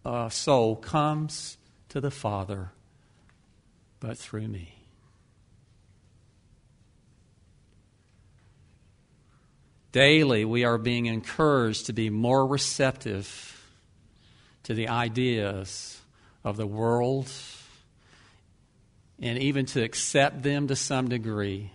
uh, 0.04 0.28
soul 0.28 0.76
comes 0.76 1.56
to 1.88 2.00
the 2.00 2.10
Father 2.10 2.72
but 4.02 4.18
through 4.18 4.48
me. 4.48 4.74
Daily, 9.92 10.44
we 10.44 10.64
are 10.64 10.76
being 10.76 11.06
encouraged 11.06 11.86
to 11.86 11.92
be 11.92 12.10
more 12.10 12.44
receptive 12.44 13.64
to 14.64 14.74
the 14.74 14.88
ideas 14.88 16.00
of 16.42 16.56
the 16.56 16.66
world 16.66 17.30
and 19.20 19.38
even 19.38 19.66
to 19.66 19.84
accept 19.84 20.42
them 20.42 20.66
to 20.66 20.74
some 20.74 21.08
degree. 21.08 21.70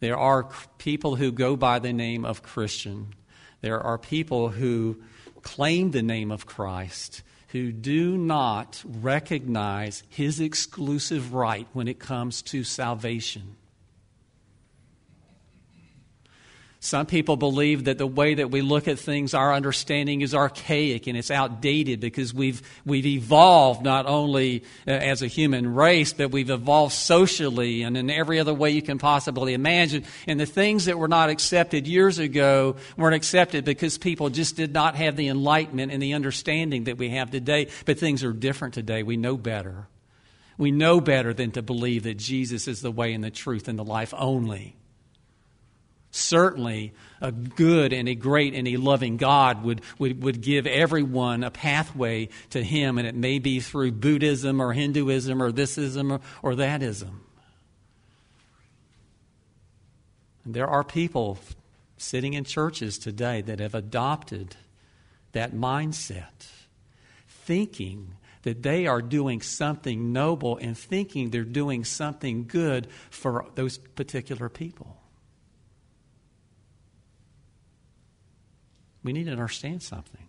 There 0.00 0.18
are 0.18 0.48
people 0.78 1.14
who 1.14 1.30
go 1.30 1.54
by 1.54 1.78
the 1.78 1.92
name 1.92 2.24
of 2.24 2.42
Christian. 2.42 3.14
There 3.60 3.80
are 3.80 3.98
people 3.98 4.48
who 4.48 5.00
claim 5.42 5.90
the 5.90 6.02
name 6.02 6.30
of 6.30 6.46
Christ 6.46 7.22
who 7.48 7.70
do 7.70 8.16
not 8.16 8.82
recognize 8.84 10.02
his 10.08 10.40
exclusive 10.40 11.34
right 11.34 11.66
when 11.74 11.86
it 11.86 11.98
comes 11.98 12.40
to 12.42 12.64
salvation. 12.64 13.56
Some 16.84 17.06
people 17.06 17.36
believe 17.36 17.84
that 17.84 17.96
the 17.96 18.08
way 18.08 18.34
that 18.34 18.50
we 18.50 18.60
look 18.60 18.88
at 18.88 18.98
things, 18.98 19.34
our 19.34 19.54
understanding 19.54 20.20
is 20.20 20.34
archaic 20.34 21.06
and 21.06 21.16
it's 21.16 21.30
outdated 21.30 22.00
because 22.00 22.34
we've, 22.34 22.60
we've 22.84 23.06
evolved 23.06 23.84
not 23.84 24.06
only 24.06 24.64
uh, 24.84 24.90
as 24.90 25.22
a 25.22 25.28
human 25.28 25.76
race, 25.76 26.12
but 26.12 26.32
we've 26.32 26.50
evolved 26.50 26.92
socially 26.92 27.84
and 27.84 27.96
in 27.96 28.10
every 28.10 28.40
other 28.40 28.52
way 28.52 28.70
you 28.70 28.82
can 28.82 28.98
possibly 28.98 29.54
imagine. 29.54 30.04
And 30.26 30.40
the 30.40 30.44
things 30.44 30.86
that 30.86 30.98
were 30.98 31.06
not 31.06 31.30
accepted 31.30 31.86
years 31.86 32.18
ago 32.18 32.74
weren't 32.96 33.14
accepted 33.14 33.64
because 33.64 33.96
people 33.96 34.28
just 34.28 34.56
did 34.56 34.74
not 34.74 34.96
have 34.96 35.14
the 35.14 35.28
enlightenment 35.28 35.92
and 35.92 36.02
the 36.02 36.14
understanding 36.14 36.84
that 36.84 36.98
we 36.98 37.10
have 37.10 37.30
today. 37.30 37.68
But 37.86 38.00
things 38.00 38.24
are 38.24 38.32
different 38.32 38.74
today. 38.74 39.04
We 39.04 39.16
know 39.16 39.36
better. 39.36 39.86
We 40.58 40.72
know 40.72 41.00
better 41.00 41.32
than 41.32 41.52
to 41.52 41.62
believe 41.62 42.02
that 42.02 42.16
Jesus 42.16 42.66
is 42.66 42.82
the 42.82 42.90
way 42.90 43.12
and 43.12 43.22
the 43.22 43.30
truth 43.30 43.68
and 43.68 43.78
the 43.78 43.84
life 43.84 44.12
only. 44.16 44.74
Certainly, 46.14 46.92
a 47.22 47.32
good 47.32 47.94
and 47.94 48.06
a 48.06 48.14
great 48.14 48.52
and 48.52 48.68
a 48.68 48.76
loving 48.76 49.16
God 49.16 49.64
would, 49.64 49.80
would, 49.98 50.22
would 50.22 50.42
give 50.42 50.66
everyone 50.66 51.42
a 51.42 51.50
pathway 51.50 52.28
to 52.50 52.62
Him, 52.62 52.98
and 52.98 53.08
it 53.08 53.14
may 53.14 53.38
be 53.38 53.60
through 53.60 53.92
Buddhism 53.92 54.60
or 54.60 54.74
Hinduism 54.74 55.42
or 55.42 55.50
thisism 55.50 56.12
or, 56.12 56.20
or 56.42 56.54
thatism. 56.54 57.20
And 60.44 60.52
there 60.52 60.66
are 60.66 60.84
people 60.84 61.38
sitting 61.96 62.34
in 62.34 62.44
churches 62.44 62.98
today 62.98 63.40
that 63.40 63.58
have 63.58 63.74
adopted 63.74 64.56
that 65.32 65.54
mindset, 65.54 66.46
thinking 67.26 68.16
that 68.42 68.62
they 68.62 68.86
are 68.86 69.00
doing 69.00 69.40
something 69.40 70.12
noble 70.12 70.58
and 70.58 70.76
thinking 70.76 71.30
they're 71.30 71.42
doing 71.42 71.84
something 71.84 72.44
good 72.46 72.88
for 73.08 73.46
those 73.54 73.78
particular 73.78 74.50
people. 74.50 74.98
We 79.02 79.12
need 79.12 79.24
to 79.24 79.32
understand 79.32 79.82
something. 79.82 80.28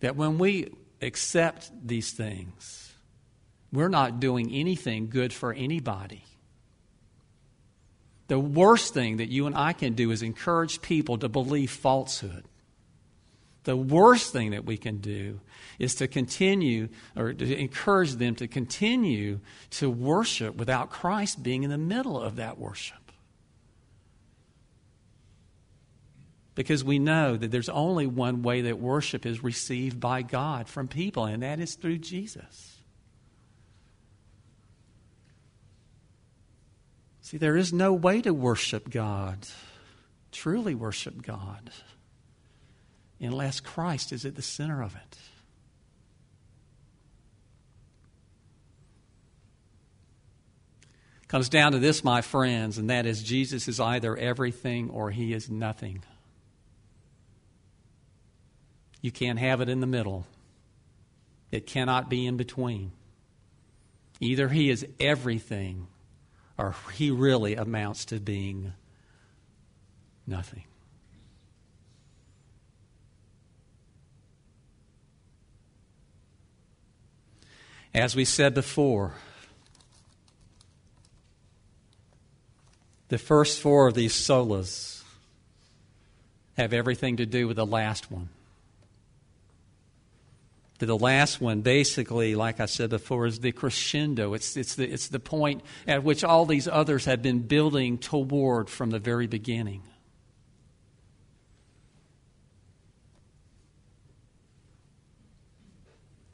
That 0.00 0.16
when 0.16 0.38
we 0.38 0.72
accept 1.00 1.70
these 1.84 2.12
things, 2.12 2.92
we're 3.72 3.88
not 3.88 4.20
doing 4.20 4.52
anything 4.52 5.08
good 5.08 5.32
for 5.32 5.52
anybody. 5.52 6.24
The 8.28 8.38
worst 8.38 8.94
thing 8.94 9.18
that 9.18 9.28
you 9.28 9.46
and 9.46 9.56
I 9.56 9.72
can 9.72 9.94
do 9.94 10.10
is 10.10 10.22
encourage 10.22 10.80
people 10.80 11.18
to 11.18 11.28
believe 11.28 11.70
falsehood. 11.70 12.44
The 13.64 13.76
worst 13.76 14.32
thing 14.32 14.50
that 14.50 14.64
we 14.64 14.76
can 14.76 14.98
do 14.98 15.40
is 15.78 15.94
to 15.96 16.06
continue 16.06 16.88
or 17.16 17.32
to 17.32 17.58
encourage 17.58 18.12
them 18.12 18.34
to 18.36 18.46
continue 18.46 19.40
to 19.70 19.90
worship 19.90 20.56
without 20.56 20.90
Christ 20.90 21.42
being 21.42 21.62
in 21.62 21.70
the 21.70 21.78
middle 21.78 22.20
of 22.20 22.36
that 22.36 22.58
worship. 22.58 23.03
Because 26.54 26.84
we 26.84 26.98
know 26.98 27.36
that 27.36 27.50
there's 27.50 27.68
only 27.68 28.06
one 28.06 28.42
way 28.42 28.62
that 28.62 28.78
worship 28.78 29.26
is 29.26 29.42
received 29.42 29.98
by 29.98 30.22
God 30.22 30.68
from 30.68 30.86
people, 30.88 31.24
and 31.24 31.42
that 31.42 31.58
is 31.58 31.74
through 31.74 31.98
Jesus. 31.98 32.76
See, 37.22 37.38
there 37.38 37.56
is 37.56 37.72
no 37.72 37.92
way 37.92 38.20
to 38.20 38.32
worship 38.32 38.90
God, 38.90 39.38
truly 40.30 40.74
worship 40.74 41.22
God, 41.22 41.70
unless 43.18 43.60
Christ 43.60 44.12
is 44.12 44.24
at 44.24 44.36
the 44.36 44.42
center 44.42 44.82
of 44.82 44.94
it. 44.94 45.18
Comes 51.26 51.48
down 51.48 51.72
to 51.72 51.80
this, 51.80 52.04
my 52.04 52.20
friends, 52.20 52.78
and 52.78 52.90
that 52.90 53.06
is 53.06 53.22
Jesus 53.22 53.66
is 53.66 53.80
either 53.80 54.16
everything 54.16 54.90
or 54.90 55.10
he 55.10 55.32
is 55.32 55.50
nothing. 55.50 56.04
You 59.04 59.12
can't 59.12 59.38
have 59.38 59.60
it 59.60 59.68
in 59.68 59.80
the 59.80 59.86
middle. 59.86 60.26
It 61.50 61.66
cannot 61.66 62.08
be 62.08 62.24
in 62.24 62.38
between. 62.38 62.92
Either 64.18 64.48
he 64.48 64.70
is 64.70 64.86
everything 64.98 65.88
or 66.56 66.74
he 66.94 67.10
really 67.10 67.54
amounts 67.54 68.06
to 68.06 68.18
being 68.18 68.72
nothing. 70.26 70.64
As 77.92 78.16
we 78.16 78.24
said 78.24 78.54
before, 78.54 79.12
the 83.08 83.18
first 83.18 83.60
four 83.60 83.86
of 83.86 83.92
these 83.92 84.14
solas 84.14 85.02
have 86.56 86.72
everything 86.72 87.18
to 87.18 87.26
do 87.26 87.46
with 87.46 87.56
the 87.56 87.66
last 87.66 88.10
one 88.10 88.30
the 90.84 90.96
last 90.96 91.40
one, 91.40 91.60
basically, 91.60 92.34
like 92.34 92.60
I 92.60 92.66
said 92.66 92.90
before, 92.90 93.26
is 93.26 93.40
the 93.40 93.52
crescendo. 93.52 94.34
It's, 94.34 94.56
it's, 94.56 94.74
the, 94.74 94.90
it's 94.90 95.08
the 95.08 95.20
point 95.20 95.62
at 95.86 96.04
which 96.04 96.24
all 96.24 96.46
these 96.46 96.68
others 96.68 97.04
have 97.04 97.22
been 97.22 97.40
building 97.40 97.98
toward 97.98 98.68
from 98.68 98.90
the 98.90 98.98
very 98.98 99.26
beginning. 99.26 99.82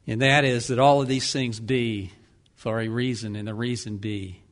And 0.06 0.22
that 0.22 0.44
is 0.44 0.68
that 0.68 0.78
all 0.78 1.00
of 1.00 1.08
these 1.08 1.32
things 1.32 1.60
be 1.60 2.12
for 2.54 2.80
a 2.80 2.88
reason, 2.88 3.36
and 3.36 3.46
the 3.46 3.54
reason 3.54 3.98
be 3.98 4.42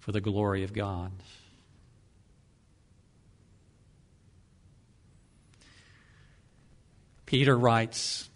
for 0.00 0.12
the 0.12 0.20
glory 0.20 0.64
of 0.64 0.72
God. 0.72 1.12
Peter 7.30 7.56
writes 7.56 8.28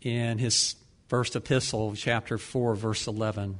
in 0.00 0.38
his 0.38 0.76
first 1.08 1.34
epistle, 1.34 1.96
chapter 1.96 2.38
4, 2.38 2.76
verse 2.76 3.08
11 3.08 3.58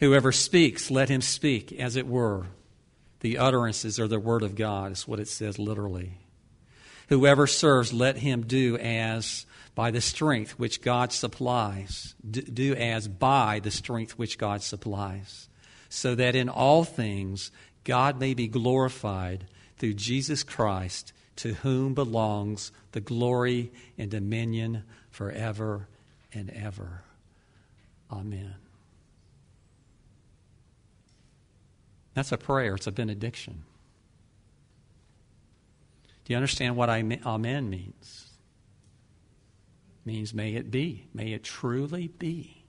Whoever 0.00 0.30
speaks, 0.30 0.90
let 0.90 1.08
him 1.08 1.22
speak, 1.22 1.72
as 1.72 1.96
it 1.96 2.06
were. 2.06 2.48
The 3.20 3.38
utterances 3.38 3.98
are 3.98 4.08
the 4.08 4.20
word 4.20 4.42
of 4.42 4.56
God, 4.56 4.92
is 4.92 5.08
what 5.08 5.20
it 5.20 5.28
says 5.28 5.58
literally. 5.58 6.18
Whoever 7.08 7.46
serves, 7.46 7.94
let 7.94 8.18
him 8.18 8.42
do 8.42 8.76
as 8.76 9.46
by 9.74 9.90
the 9.90 10.02
strength 10.02 10.58
which 10.58 10.82
God 10.82 11.14
supplies. 11.14 12.14
Do 12.30 12.74
as 12.74 13.08
by 13.08 13.60
the 13.60 13.70
strength 13.70 14.18
which 14.18 14.36
God 14.36 14.62
supplies. 14.62 15.48
So 15.88 16.14
that 16.16 16.36
in 16.36 16.50
all 16.50 16.84
things 16.84 17.52
God 17.84 18.20
may 18.20 18.34
be 18.34 18.48
glorified 18.48 19.46
through 19.78 19.94
Jesus 19.94 20.42
Christ, 20.42 21.14
to 21.36 21.54
whom 21.54 21.94
belongs 21.94 22.72
the 22.92 23.00
glory 23.00 23.72
and 23.98 24.10
dominion 24.10 24.84
forever 25.10 25.88
and 26.32 26.50
ever. 26.50 27.02
Amen. 28.10 28.54
That's 32.14 32.32
a 32.32 32.38
prayer, 32.38 32.74
it's 32.74 32.86
a 32.86 32.92
benediction. 32.92 33.64
Do 36.24 36.32
you 36.32 36.36
understand 36.36 36.76
what 36.76 36.90
I, 36.90 36.98
amen 36.98 37.70
means? 37.70 38.30
It 40.04 40.06
means 40.06 40.34
may 40.34 40.54
it 40.54 40.70
be, 40.70 41.08
may 41.14 41.32
it 41.32 41.42
truly 41.42 42.08
be. 42.08 42.61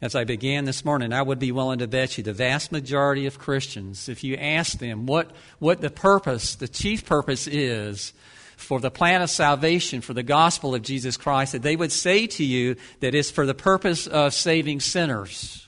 As 0.00 0.14
I 0.14 0.22
began 0.22 0.64
this 0.64 0.84
morning, 0.84 1.12
I 1.12 1.22
would 1.22 1.40
be 1.40 1.50
willing 1.50 1.80
to 1.80 1.88
bet 1.88 2.18
you 2.18 2.24
the 2.24 2.32
vast 2.32 2.70
majority 2.70 3.26
of 3.26 3.38
Christians, 3.38 4.08
if 4.08 4.22
you 4.22 4.36
ask 4.36 4.78
them 4.78 5.06
what, 5.06 5.32
what 5.58 5.80
the 5.80 5.90
purpose, 5.90 6.54
the 6.54 6.68
chief 6.68 7.04
purpose 7.04 7.48
is 7.48 8.12
for 8.56 8.78
the 8.78 8.92
plan 8.92 9.22
of 9.22 9.30
salvation, 9.30 10.00
for 10.00 10.14
the 10.14 10.22
gospel 10.22 10.74
of 10.74 10.82
Jesus 10.82 11.16
Christ, 11.16 11.52
that 11.52 11.62
they 11.62 11.74
would 11.74 11.90
say 11.90 12.28
to 12.28 12.44
you 12.44 12.76
that 13.00 13.14
it's 13.14 13.30
for 13.30 13.44
the 13.44 13.54
purpose 13.54 14.06
of 14.06 14.34
saving 14.34 14.78
sinners. 14.78 15.66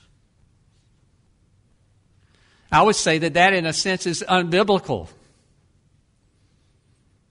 I 2.71 2.83
would 2.83 2.95
say 2.95 3.17
that 3.17 3.33
that, 3.33 3.53
in 3.53 3.65
a 3.65 3.73
sense, 3.73 4.05
is 4.05 4.23
unbiblical. 4.29 5.09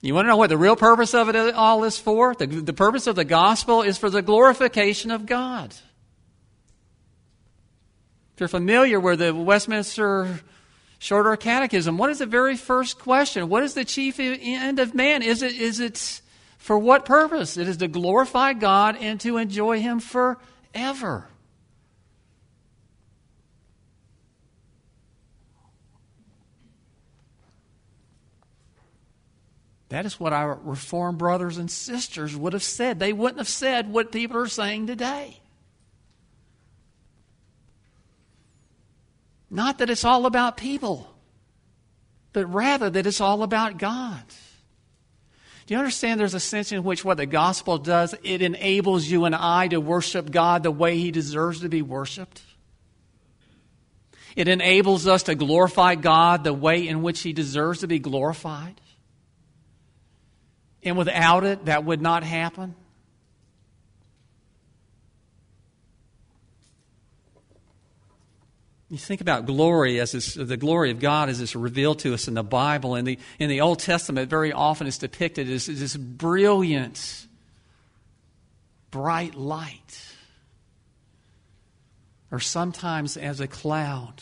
You 0.02 0.14
want 0.14 0.26
to 0.26 0.28
know 0.28 0.36
what 0.36 0.48
the 0.50 0.58
real 0.58 0.76
purpose 0.76 1.14
of 1.14 1.30
it 1.30 1.36
uh, 1.36 1.52
all 1.54 1.84
is 1.84 1.98
for? 1.98 2.34
The, 2.34 2.46
the 2.46 2.72
purpose 2.74 3.06
of 3.06 3.16
the 3.16 3.24
gospel 3.24 3.80
is 3.80 3.96
for 3.96 4.10
the 4.10 4.22
glorification 4.22 5.10
of 5.10 5.24
God. 5.24 5.74
If 8.40 8.44
you're 8.44 8.58
familiar 8.58 8.98
with 8.98 9.18
the 9.18 9.34
Westminster 9.34 10.40
Shorter 10.98 11.36
Catechism, 11.36 11.98
what 11.98 12.08
is 12.08 12.20
the 12.20 12.24
very 12.24 12.56
first 12.56 12.98
question? 12.98 13.50
What 13.50 13.62
is 13.64 13.74
the 13.74 13.84
chief 13.84 14.18
end 14.18 14.78
of 14.78 14.94
man? 14.94 15.20
Is 15.20 15.42
it, 15.42 15.60
is 15.60 15.78
it 15.78 16.22
for 16.56 16.78
what 16.78 17.04
purpose? 17.04 17.58
It 17.58 17.68
is 17.68 17.76
to 17.76 17.86
glorify 17.86 18.54
God 18.54 18.96
and 18.98 19.20
to 19.20 19.36
enjoy 19.36 19.80
Him 19.80 20.00
forever. 20.00 21.26
That 29.90 30.06
is 30.06 30.18
what 30.18 30.32
our 30.32 30.58
Reformed 30.64 31.18
brothers 31.18 31.58
and 31.58 31.70
sisters 31.70 32.34
would 32.34 32.54
have 32.54 32.62
said. 32.62 33.00
They 33.00 33.12
wouldn't 33.12 33.36
have 33.36 33.48
said 33.48 33.92
what 33.92 34.10
people 34.10 34.38
are 34.38 34.48
saying 34.48 34.86
today. 34.86 35.40
Not 39.50 39.78
that 39.78 39.90
it's 39.90 40.04
all 40.04 40.26
about 40.26 40.56
people, 40.56 41.12
but 42.32 42.46
rather 42.46 42.88
that 42.88 43.06
it's 43.06 43.20
all 43.20 43.42
about 43.42 43.78
God. 43.78 44.22
Do 45.66 45.74
you 45.74 45.78
understand 45.78 46.20
there's 46.20 46.34
a 46.34 46.40
sense 46.40 46.72
in 46.72 46.84
which 46.84 47.04
what 47.04 47.16
the 47.16 47.26
gospel 47.26 47.78
does, 47.78 48.14
it 48.22 48.42
enables 48.42 49.06
you 49.06 49.24
and 49.24 49.34
I 49.34 49.68
to 49.68 49.80
worship 49.80 50.30
God 50.30 50.62
the 50.62 50.70
way 50.70 50.98
He 50.98 51.10
deserves 51.10 51.60
to 51.60 51.68
be 51.68 51.82
worshiped? 51.82 52.42
It 54.36 54.48
enables 54.48 55.06
us 55.06 55.24
to 55.24 55.34
glorify 55.34 55.96
God 55.96 56.44
the 56.44 56.52
way 56.52 56.86
in 56.86 57.02
which 57.02 57.20
He 57.20 57.32
deserves 57.32 57.80
to 57.80 57.88
be 57.88 57.98
glorified. 57.98 58.80
And 60.82 60.96
without 60.96 61.44
it, 61.44 61.66
that 61.66 61.84
would 61.84 62.00
not 62.00 62.22
happen. 62.22 62.74
You 68.90 68.98
think 68.98 69.20
about 69.20 69.46
glory 69.46 70.00
as 70.00 70.10
this, 70.10 70.34
the 70.34 70.56
glory 70.56 70.90
of 70.90 70.98
God 70.98 71.28
as 71.28 71.40
it's 71.40 71.54
revealed 71.54 72.00
to 72.00 72.12
us 72.12 72.26
in 72.26 72.34
the 72.34 72.42
Bible. 72.42 72.96
In 72.96 73.04
the, 73.04 73.20
in 73.38 73.48
the 73.48 73.60
Old 73.60 73.78
Testament, 73.78 74.28
very 74.28 74.52
often 74.52 74.88
it's 74.88 74.98
depicted 74.98 75.48
as 75.48 75.66
this 75.66 75.96
brilliant, 75.96 77.28
bright 78.90 79.36
light, 79.36 80.12
or 82.32 82.40
sometimes 82.40 83.16
as 83.16 83.38
a 83.38 83.46
cloud. 83.46 84.20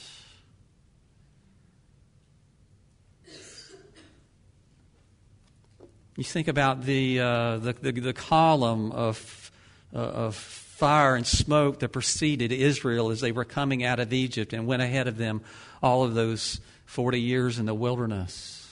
You 6.17 6.25
think 6.25 6.49
about 6.49 6.83
the, 6.83 7.21
uh, 7.21 7.57
the, 7.57 7.73
the, 7.73 7.93
the, 7.93 8.13
column 8.13 8.93
of, 8.93 9.51
uh, 9.95 9.99
of 9.99 10.68
fire 10.79 11.17
and 11.17 11.27
smoke 11.27 11.81
that 11.81 11.89
preceded 11.89 12.53
Israel 12.53 13.11
as 13.11 13.21
they 13.21 13.33
were 13.33 13.45
coming 13.45 13.83
out 13.83 13.99
of 13.99 14.13
Egypt 14.13 14.53
and 14.53 14.65
went 14.65 14.81
ahead 14.81 15.09
of 15.09 15.17
them 15.17 15.41
all 15.83 16.05
of 16.05 16.15
those 16.15 16.61
40 16.87 17.21
years 17.21 17.59
in 17.59 17.67
the 17.67 17.75
wilderness. 17.75 18.65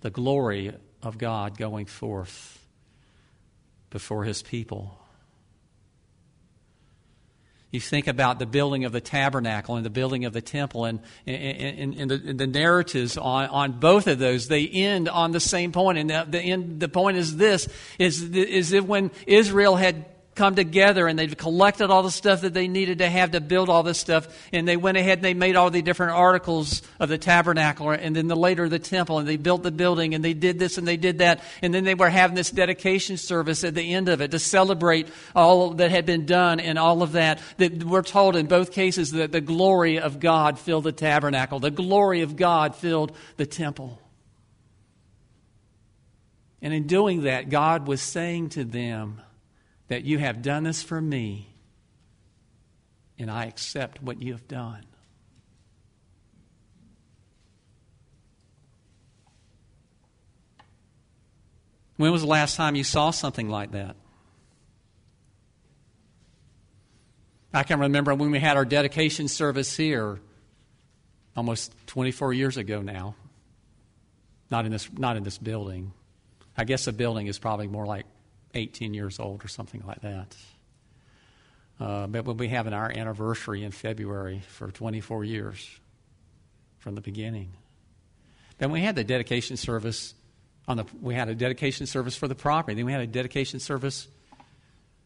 The 0.00 0.10
glory 0.10 0.72
of 1.04 1.16
God 1.16 1.56
going 1.56 1.86
forth 1.86 2.60
before 3.90 4.24
his 4.24 4.42
people. 4.42 4.98
You 7.70 7.78
think 7.78 8.08
about 8.08 8.40
the 8.40 8.46
building 8.46 8.84
of 8.84 8.90
the 8.90 9.00
tabernacle 9.00 9.76
and 9.76 9.86
the 9.86 9.90
building 9.90 10.24
of 10.24 10.32
the 10.32 10.40
temple, 10.40 10.86
and, 10.86 10.98
and, 11.24 11.94
and, 11.94 12.10
the, 12.10 12.22
and 12.30 12.40
the, 12.40 12.46
narratives 12.48 13.16
on, 13.16 13.46
on 13.46 13.78
both 13.78 14.08
of 14.08 14.18
those, 14.18 14.48
they 14.48 14.66
end 14.66 15.08
on 15.08 15.30
the 15.30 15.40
same 15.40 15.70
point. 15.70 15.98
And 15.98 16.10
the, 16.10 16.26
the, 16.28 16.40
end, 16.40 16.80
the 16.80 16.88
point 16.88 17.16
is 17.16 17.36
this, 17.36 17.68
is, 17.96 18.22
is 18.22 18.70
that 18.70 18.86
when 18.86 19.12
Israel 19.28 19.76
had 19.76 20.04
come 20.36 20.54
together 20.54 21.08
and 21.08 21.18
they've 21.18 21.36
collected 21.36 21.90
all 21.90 22.02
the 22.02 22.10
stuff 22.10 22.42
that 22.42 22.54
they 22.54 22.68
needed 22.68 22.98
to 22.98 23.08
have 23.08 23.32
to 23.32 23.40
build 23.40 23.68
all 23.68 23.82
this 23.82 23.98
stuff. 23.98 24.28
And 24.52 24.68
they 24.68 24.76
went 24.76 24.98
ahead 24.98 25.18
and 25.18 25.24
they 25.24 25.34
made 25.34 25.56
all 25.56 25.70
the 25.70 25.82
different 25.82 26.12
articles 26.12 26.82
of 27.00 27.08
the 27.08 27.18
tabernacle 27.18 27.90
and 27.90 28.14
then 28.14 28.28
the 28.28 28.36
later 28.36 28.68
the 28.68 28.78
temple 28.78 29.18
and 29.18 29.26
they 29.26 29.36
built 29.36 29.62
the 29.62 29.70
building 29.70 30.14
and 30.14 30.24
they 30.24 30.34
did 30.34 30.58
this 30.58 30.78
and 30.78 30.86
they 30.86 30.96
did 30.96 31.18
that. 31.18 31.42
And 31.62 31.74
then 31.74 31.84
they 31.84 31.94
were 31.94 32.10
having 32.10 32.36
this 32.36 32.50
dedication 32.50 33.16
service 33.16 33.64
at 33.64 33.74
the 33.74 33.94
end 33.94 34.08
of 34.08 34.20
it 34.20 34.30
to 34.30 34.38
celebrate 34.38 35.08
all 35.34 35.70
that 35.74 35.90
had 35.90 36.06
been 36.06 36.26
done 36.26 36.60
and 36.60 36.78
all 36.78 37.02
of 37.02 37.12
that. 37.12 37.40
That 37.56 37.82
we're 37.82 38.02
told 38.02 38.36
in 38.36 38.46
both 38.46 38.70
cases 38.70 39.12
that 39.12 39.32
the 39.32 39.40
glory 39.40 39.98
of 39.98 40.20
God 40.20 40.58
filled 40.58 40.84
the 40.84 40.92
tabernacle. 40.92 41.58
The 41.58 41.70
glory 41.70 42.20
of 42.20 42.36
God 42.36 42.76
filled 42.76 43.16
the 43.36 43.46
temple. 43.46 44.00
And 46.62 46.74
in 46.74 46.86
doing 46.86 47.22
that, 47.22 47.48
God 47.48 47.86
was 47.86 48.00
saying 48.02 48.50
to 48.50 48.64
them, 48.64 49.20
that 49.88 50.04
you 50.04 50.18
have 50.18 50.42
done 50.42 50.64
this 50.64 50.82
for 50.82 51.00
me, 51.00 51.48
and 53.18 53.30
I 53.30 53.46
accept 53.46 54.02
what 54.02 54.20
you 54.20 54.32
have 54.32 54.46
done. 54.48 54.84
When 61.96 62.12
was 62.12 62.22
the 62.22 62.28
last 62.28 62.56
time 62.56 62.76
you 62.76 62.84
saw 62.84 63.10
something 63.10 63.48
like 63.48 63.72
that? 63.72 63.96
I 67.54 67.62
can 67.62 67.80
remember 67.80 68.14
when 68.14 68.30
we 68.30 68.38
had 68.38 68.58
our 68.58 68.66
dedication 68.66 69.28
service 69.28 69.74
here 69.74 70.20
almost 71.34 71.72
24 71.86 72.34
years 72.34 72.58
ago 72.58 72.82
now. 72.82 73.14
Not 74.50 74.66
in 74.66 74.72
this, 74.72 74.88
not 74.92 75.16
in 75.16 75.22
this 75.22 75.38
building. 75.38 75.92
I 76.56 76.64
guess 76.64 76.84
the 76.84 76.92
building 76.92 77.28
is 77.28 77.38
probably 77.38 77.66
more 77.66 77.86
like 77.86 78.04
18 78.56 78.94
years 78.94 79.20
old 79.20 79.44
or 79.44 79.48
something 79.48 79.82
like 79.86 80.00
that. 80.00 80.36
Uh, 81.78 82.06
but 82.06 82.24
we'll 82.24 82.34
be 82.34 82.48
having 82.48 82.72
our 82.72 82.90
anniversary 82.90 83.62
in 83.62 83.70
February 83.70 84.42
for 84.48 84.70
24 84.70 85.24
years 85.24 85.68
from 86.78 86.94
the 86.94 87.02
beginning. 87.02 87.50
Then 88.58 88.70
we 88.70 88.80
had 88.80 88.96
the 88.96 89.04
dedication 89.04 89.56
service 89.56 90.14
on 90.66 90.78
the. 90.78 90.84
We 91.00 91.14
had 91.14 91.28
a 91.28 91.34
dedication 91.34 91.86
service 91.86 92.16
for 92.16 92.28
the 92.28 92.34
property. 92.34 92.74
Then 92.74 92.86
we 92.86 92.92
had 92.92 93.02
a 93.02 93.06
dedication 93.06 93.60
service 93.60 94.08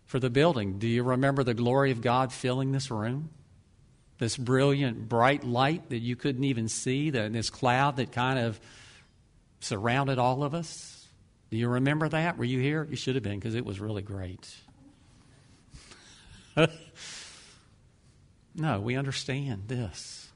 for 0.07 0.21
the 0.21 0.31
building. 0.31 0.79
Do 0.79 0.87
you 0.87 1.03
remember 1.03 1.43
the 1.43 1.55
glory 1.55 1.91
of 1.91 2.01
God 2.01 2.33
filling 2.33 2.71
this 2.71 2.91
room? 2.91 3.31
This 4.19 4.37
brilliant, 4.37 5.09
bright 5.09 5.43
light 5.43 5.89
that 5.91 5.99
you 5.99 6.15
couldn't 6.15 6.45
even 6.45 6.69
see. 6.69 7.11
The, 7.11 7.29
this 7.29 7.51
cloud 7.51 7.97
that 7.97 8.13
kind 8.13 8.39
of 8.39 8.61
surrounded 9.61 10.19
all 10.19 10.45
of 10.45 10.55
us. 10.55 11.00
Do 11.51 11.57
you 11.57 11.69
remember 11.69 12.09
that? 12.09 12.39
Were 12.39 12.45
you 12.45 12.61
here? 12.61 12.87
You 12.89 12.97
should 12.97 13.17
have 13.17 13.25
been 13.25 13.39
because 13.39 13.55
it 13.55 13.65
was 13.65 13.81
really 13.81 14.03
great. 14.03 14.55
no, 18.55 18.81
we 18.81 18.97
understand 18.97 19.65
this. 19.67 20.29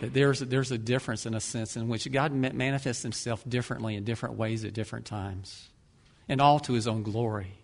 That 0.00 0.14
there's, 0.14 0.40
there's 0.40 0.70
a 0.70 0.78
difference 0.78 1.26
in 1.26 1.34
a 1.34 1.40
sense 1.40 1.76
in 1.76 1.88
which 1.88 2.10
God 2.10 2.32
manifests 2.32 3.02
himself 3.02 3.42
differently 3.48 3.96
in 3.96 4.04
different 4.04 4.36
ways 4.36 4.64
at 4.64 4.72
different 4.72 5.06
times, 5.06 5.68
and 6.28 6.40
all 6.40 6.60
to 6.60 6.72
his 6.72 6.86
own 6.86 7.02
glory. 7.02 7.58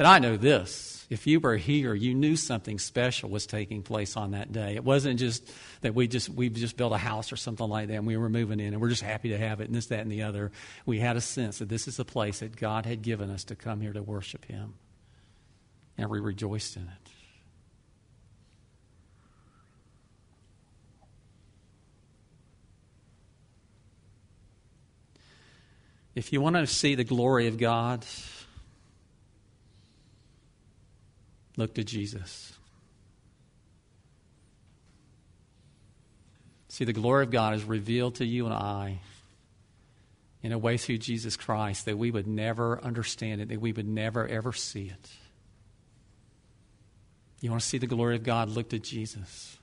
But 0.00 0.06
I 0.06 0.18
know 0.18 0.38
this. 0.38 1.06
If 1.10 1.26
you 1.26 1.40
were 1.40 1.58
here, 1.58 1.92
you 1.92 2.14
knew 2.14 2.34
something 2.34 2.78
special 2.78 3.28
was 3.28 3.44
taking 3.44 3.82
place 3.82 4.16
on 4.16 4.30
that 4.30 4.50
day. 4.50 4.74
It 4.74 4.82
wasn't 4.82 5.18
just 5.18 5.46
that 5.82 5.94
we 5.94 6.08
just 6.08 6.30
we 6.30 6.48
just 6.48 6.78
built 6.78 6.94
a 6.94 6.96
house 6.96 7.34
or 7.34 7.36
something 7.36 7.68
like 7.68 7.88
that 7.88 7.96
and 7.96 8.06
we 8.06 8.16
were 8.16 8.30
moving 8.30 8.60
in 8.60 8.72
and 8.72 8.80
we're 8.80 8.88
just 8.88 9.02
happy 9.02 9.28
to 9.28 9.36
have 9.36 9.60
it 9.60 9.66
and 9.66 9.74
this, 9.74 9.88
that, 9.88 10.00
and 10.00 10.10
the 10.10 10.22
other. 10.22 10.52
We 10.86 11.00
had 11.00 11.18
a 11.18 11.20
sense 11.20 11.58
that 11.58 11.68
this 11.68 11.86
is 11.86 11.98
a 11.98 12.06
place 12.06 12.38
that 12.38 12.56
God 12.56 12.86
had 12.86 13.02
given 13.02 13.28
us 13.28 13.44
to 13.44 13.54
come 13.54 13.82
here 13.82 13.92
to 13.92 14.02
worship 14.02 14.46
Him. 14.46 14.72
And 15.98 16.08
we 16.08 16.18
rejoiced 16.18 16.76
in 16.76 16.84
it. 16.84 17.10
If 26.14 26.32
you 26.32 26.40
want 26.40 26.56
to 26.56 26.66
see 26.66 26.94
the 26.94 27.04
glory 27.04 27.48
of 27.48 27.58
God, 27.58 28.06
Look 31.60 31.74
to 31.74 31.84
Jesus. 31.84 32.54
See, 36.68 36.86
the 36.86 36.94
glory 36.94 37.24
of 37.24 37.30
God 37.30 37.52
is 37.52 37.64
revealed 37.64 38.14
to 38.14 38.24
you 38.24 38.46
and 38.46 38.54
I 38.54 39.00
in 40.42 40.52
a 40.52 40.58
way 40.58 40.78
through 40.78 40.96
Jesus 40.96 41.36
Christ 41.36 41.84
that 41.84 41.98
we 41.98 42.10
would 42.10 42.26
never 42.26 42.82
understand 42.82 43.42
it, 43.42 43.50
that 43.50 43.60
we 43.60 43.72
would 43.72 43.86
never, 43.86 44.26
ever 44.26 44.54
see 44.54 44.86
it. 44.86 45.10
You 47.42 47.50
want 47.50 47.60
to 47.60 47.68
see 47.68 47.76
the 47.76 47.86
glory 47.86 48.16
of 48.16 48.22
God? 48.22 48.48
Look 48.48 48.70
to 48.70 48.78
Jesus. 48.78 49.58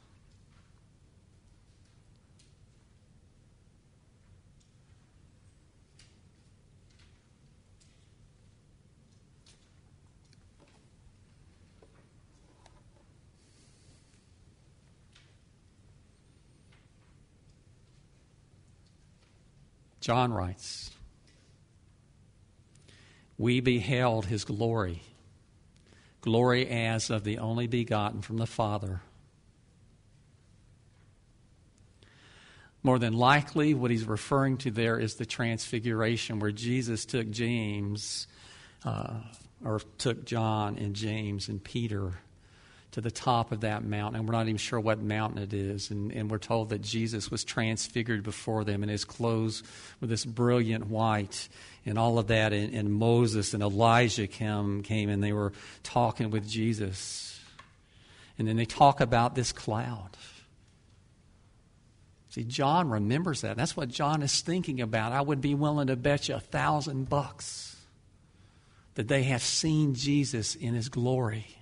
John 20.08 20.32
writes, 20.32 20.89
We 23.38 23.60
beheld 23.60 24.26
his 24.26 24.46
glory, 24.46 25.02
glory 26.22 26.65
as 26.70 27.10
of 27.10 27.26
the 27.26 27.39
only 27.39 27.67
begotten 27.67 28.22
from 28.22 28.38
the 28.38 28.46
Father. 28.46 29.02
More 32.84 32.98
than 33.00 33.12
likely, 33.12 33.74
what 33.74 33.91
he's 33.91 34.06
referring 34.06 34.56
to 34.60 34.72
there 34.72 34.98
is 34.98 35.15
the 35.15 35.26
transfiguration 35.26 36.39
where 36.39 36.54
Jesus 36.54 37.04
took 37.04 37.30
James, 37.30 38.28
uh, 38.86 39.20
or 39.62 39.82
took 39.98 40.24
John 40.24 40.78
and 40.78 40.96
James 40.96 41.50
and 41.50 41.62
Peter 41.62 42.13
to 42.97 43.01
the 43.01 43.12
top 43.12 43.51
of 43.51 43.62
that 43.62 43.83
mountain. 43.83 44.19
And 44.19 44.27
we're 44.27 44.33
not 44.33 44.47
even 44.47 44.57
sure 44.57 44.79
what 44.79 44.99
mountain 44.99 45.43
it 45.43 45.53
is. 45.53 45.91
And, 45.91 46.12
and 46.12 46.31
we're 46.31 46.39
told 46.39 46.69
that 46.69 46.81
Jesus 46.81 47.29
was 47.29 47.43
transfigured 47.43 48.23
before 48.23 48.63
them, 48.63 48.81
and 48.81 48.89
his 48.89 49.05
clothes 49.05 49.62
were 50.01 50.07
this 50.07 50.25
brilliant 50.25 50.88
white, 50.88 51.47
and 51.86 51.99
all 51.99 52.17
of 52.17 52.25
that. 52.29 52.53
And, 52.53 52.73
and 52.73 52.91
Moses 52.91 53.53
and 53.53 53.62
Elijah 53.62 54.25
came, 54.25 54.81
came, 54.81 55.10
and 55.10 55.23
they 55.23 55.31
were 55.31 55.53
talking 55.83 56.31
with 56.31 56.49
Jesus. 56.49 57.39
And 58.39 58.47
then 58.47 58.55
they 58.55 58.65
talk 58.65 58.99
about 58.99 59.36
this 59.36 59.51
cloud. 59.51 60.17
See, 62.29 62.45
John 62.45 62.89
remembers 62.89 63.41
that. 63.41 63.57
That's 63.57 63.77
what 63.77 63.89
John 63.89 64.23
is 64.23 64.41
thinking 64.41 64.81
about. 64.81 65.12
I 65.12 65.21
would 65.21 65.39
be 65.39 65.53
willing 65.53 65.86
to 65.86 65.95
bet 65.95 66.29
you 66.29 66.33
a 66.33 66.39
thousand 66.39 67.10
bucks 67.10 67.75
that 68.95 69.07
they 69.07 69.21
have 69.25 69.43
seen 69.43 69.93
Jesus 69.93 70.55
in 70.55 70.73
his 70.73 70.89
glory 70.89 71.57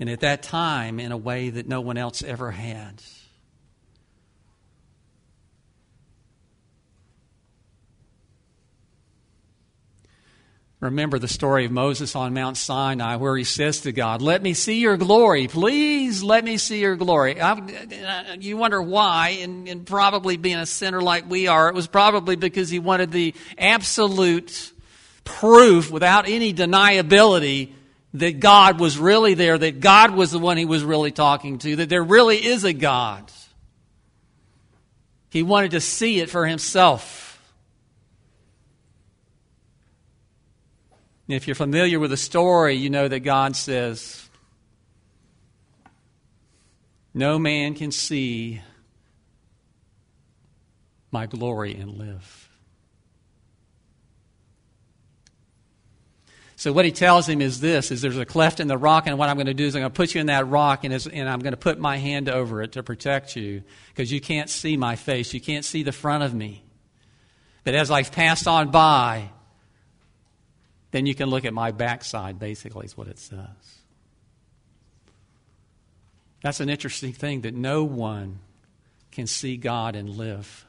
and 0.00 0.10
at 0.10 0.20
that 0.20 0.42
time 0.42 0.98
in 0.98 1.12
a 1.12 1.16
way 1.16 1.50
that 1.50 1.68
no 1.68 1.80
one 1.80 1.96
else 1.96 2.22
ever 2.22 2.50
had. 2.50 3.02
Remember 10.84 11.18
the 11.18 11.28
story 11.28 11.64
of 11.64 11.72
Moses 11.72 12.14
on 12.14 12.34
Mount 12.34 12.58
Sinai 12.58 13.16
where 13.16 13.34
he 13.38 13.44
says 13.44 13.80
to 13.82 13.92
God, 13.92 14.20
Let 14.20 14.42
me 14.42 14.52
see 14.52 14.80
your 14.80 14.98
glory. 14.98 15.48
Please 15.48 16.22
let 16.22 16.44
me 16.44 16.58
see 16.58 16.80
your 16.80 16.94
glory. 16.94 17.40
I, 17.40 18.36
you 18.38 18.58
wonder 18.58 18.82
why, 18.82 19.38
and, 19.40 19.66
and 19.66 19.86
probably 19.86 20.36
being 20.36 20.58
a 20.58 20.66
sinner 20.66 21.00
like 21.00 21.30
we 21.30 21.46
are, 21.46 21.70
it 21.70 21.74
was 21.74 21.86
probably 21.86 22.36
because 22.36 22.68
he 22.68 22.80
wanted 22.80 23.12
the 23.12 23.34
absolute 23.56 24.72
proof 25.24 25.90
without 25.90 26.28
any 26.28 26.52
deniability 26.52 27.72
that 28.14 28.38
God 28.38 28.78
was 28.78 28.96
really 28.96 29.34
there, 29.34 29.58
that 29.58 29.80
God 29.80 30.14
was 30.14 30.30
the 30.30 30.38
one 30.38 30.56
he 30.56 30.64
was 30.64 30.84
really 30.84 31.10
talking 31.10 31.58
to, 31.58 31.76
that 31.76 31.88
there 31.88 32.02
really 32.02 32.36
is 32.36 32.64
a 32.64 32.72
God. 32.72 33.30
He 35.30 35.42
wanted 35.42 35.72
to 35.72 35.80
see 35.80 36.20
it 36.20 36.30
for 36.30 36.46
himself. 36.46 37.22
If 41.26 41.48
you're 41.48 41.56
familiar 41.56 41.98
with 41.98 42.10
the 42.10 42.16
story, 42.16 42.74
you 42.74 42.88
know 42.88 43.08
that 43.08 43.20
God 43.20 43.56
says, 43.56 44.28
No 47.12 47.38
man 47.38 47.74
can 47.74 47.90
see 47.90 48.60
my 51.10 51.26
glory 51.26 51.74
and 51.74 51.98
live. 51.98 52.43
So 56.64 56.72
what 56.72 56.86
he 56.86 56.92
tells 56.92 57.28
him 57.28 57.42
is 57.42 57.60
this, 57.60 57.90
is 57.90 58.00
there's 58.00 58.16
a 58.16 58.24
cleft 58.24 58.58
in 58.58 58.68
the 58.68 58.78
rock, 58.78 59.06
and 59.06 59.18
what 59.18 59.28
I'm 59.28 59.36
going 59.36 59.48
to 59.48 59.52
do 59.52 59.66
is 59.66 59.76
I'm 59.76 59.82
going 59.82 59.92
to 59.92 59.94
put 59.94 60.14
you 60.14 60.22
in 60.22 60.28
that 60.28 60.48
rock, 60.48 60.82
and, 60.84 60.94
and 60.94 61.28
I'm 61.28 61.40
going 61.40 61.52
to 61.52 61.58
put 61.58 61.78
my 61.78 61.98
hand 61.98 62.30
over 62.30 62.62
it 62.62 62.72
to 62.72 62.82
protect 62.82 63.36
you, 63.36 63.62
because 63.88 64.10
you 64.10 64.18
can't 64.18 64.48
see 64.48 64.78
my 64.78 64.96
face. 64.96 65.34
You 65.34 65.42
can't 65.42 65.62
see 65.62 65.82
the 65.82 65.92
front 65.92 66.24
of 66.24 66.32
me. 66.32 66.64
But 67.64 67.74
as 67.74 67.90
I've 67.90 68.12
passed 68.12 68.48
on 68.48 68.70
by, 68.70 69.28
then 70.90 71.04
you 71.04 71.14
can 71.14 71.28
look 71.28 71.44
at 71.44 71.52
my 71.52 71.70
backside, 71.70 72.38
basically, 72.38 72.86
is 72.86 72.96
what 72.96 73.08
it 73.08 73.18
says. 73.18 73.82
That's 76.42 76.60
an 76.60 76.70
interesting 76.70 77.12
thing 77.12 77.42
that 77.42 77.52
no 77.52 77.84
one 77.84 78.38
can 79.12 79.26
see 79.26 79.58
God 79.58 79.96
and 79.96 80.08
live. 80.08 80.63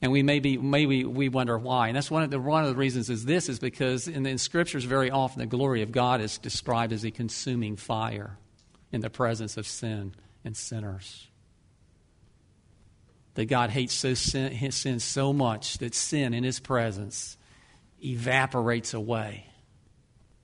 And 0.00 0.12
we 0.12 0.22
maybe 0.22 0.56
maybe 0.56 1.04
we 1.04 1.28
wonder 1.28 1.58
why. 1.58 1.88
And 1.88 1.96
that's 1.96 2.10
one 2.10 2.22
of 2.22 2.30
the 2.30 2.38
one 2.38 2.62
of 2.62 2.70
the 2.70 2.76
reasons 2.76 3.10
is 3.10 3.24
this 3.24 3.48
is 3.48 3.58
because 3.58 4.06
in 4.06 4.22
the 4.22 4.30
in 4.30 4.38
scriptures 4.38 4.84
very 4.84 5.10
often 5.10 5.40
the 5.40 5.46
glory 5.46 5.82
of 5.82 5.90
God 5.90 6.20
is 6.20 6.38
described 6.38 6.92
as 6.92 7.04
a 7.04 7.10
consuming 7.10 7.76
fire 7.76 8.38
in 8.92 9.00
the 9.00 9.10
presence 9.10 9.56
of 9.56 9.66
sin 9.66 10.14
and 10.44 10.56
sinners. 10.56 11.26
That 13.34 13.46
God 13.46 13.70
hates 13.70 13.94
so 13.94 14.14
sin, 14.14 14.70
sin 14.70 15.00
so 15.00 15.32
much 15.32 15.78
that 15.78 15.94
sin 15.94 16.32
in 16.32 16.44
his 16.44 16.60
presence 16.60 17.36
evaporates 18.00 18.94
away 18.94 19.46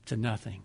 to 0.06 0.16
nothing. 0.16 0.63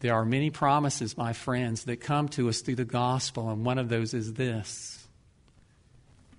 There 0.00 0.14
are 0.14 0.24
many 0.24 0.50
promises, 0.50 1.16
my 1.16 1.34
friends, 1.34 1.84
that 1.84 2.00
come 2.00 2.28
to 2.30 2.48
us 2.48 2.60
through 2.60 2.76
the 2.76 2.84
gospel, 2.84 3.50
and 3.50 3.64
one 3.64 3.78
of 3.78 3.88
those 3.88 4.14
is 4.14 4.34
this 4.34 4.96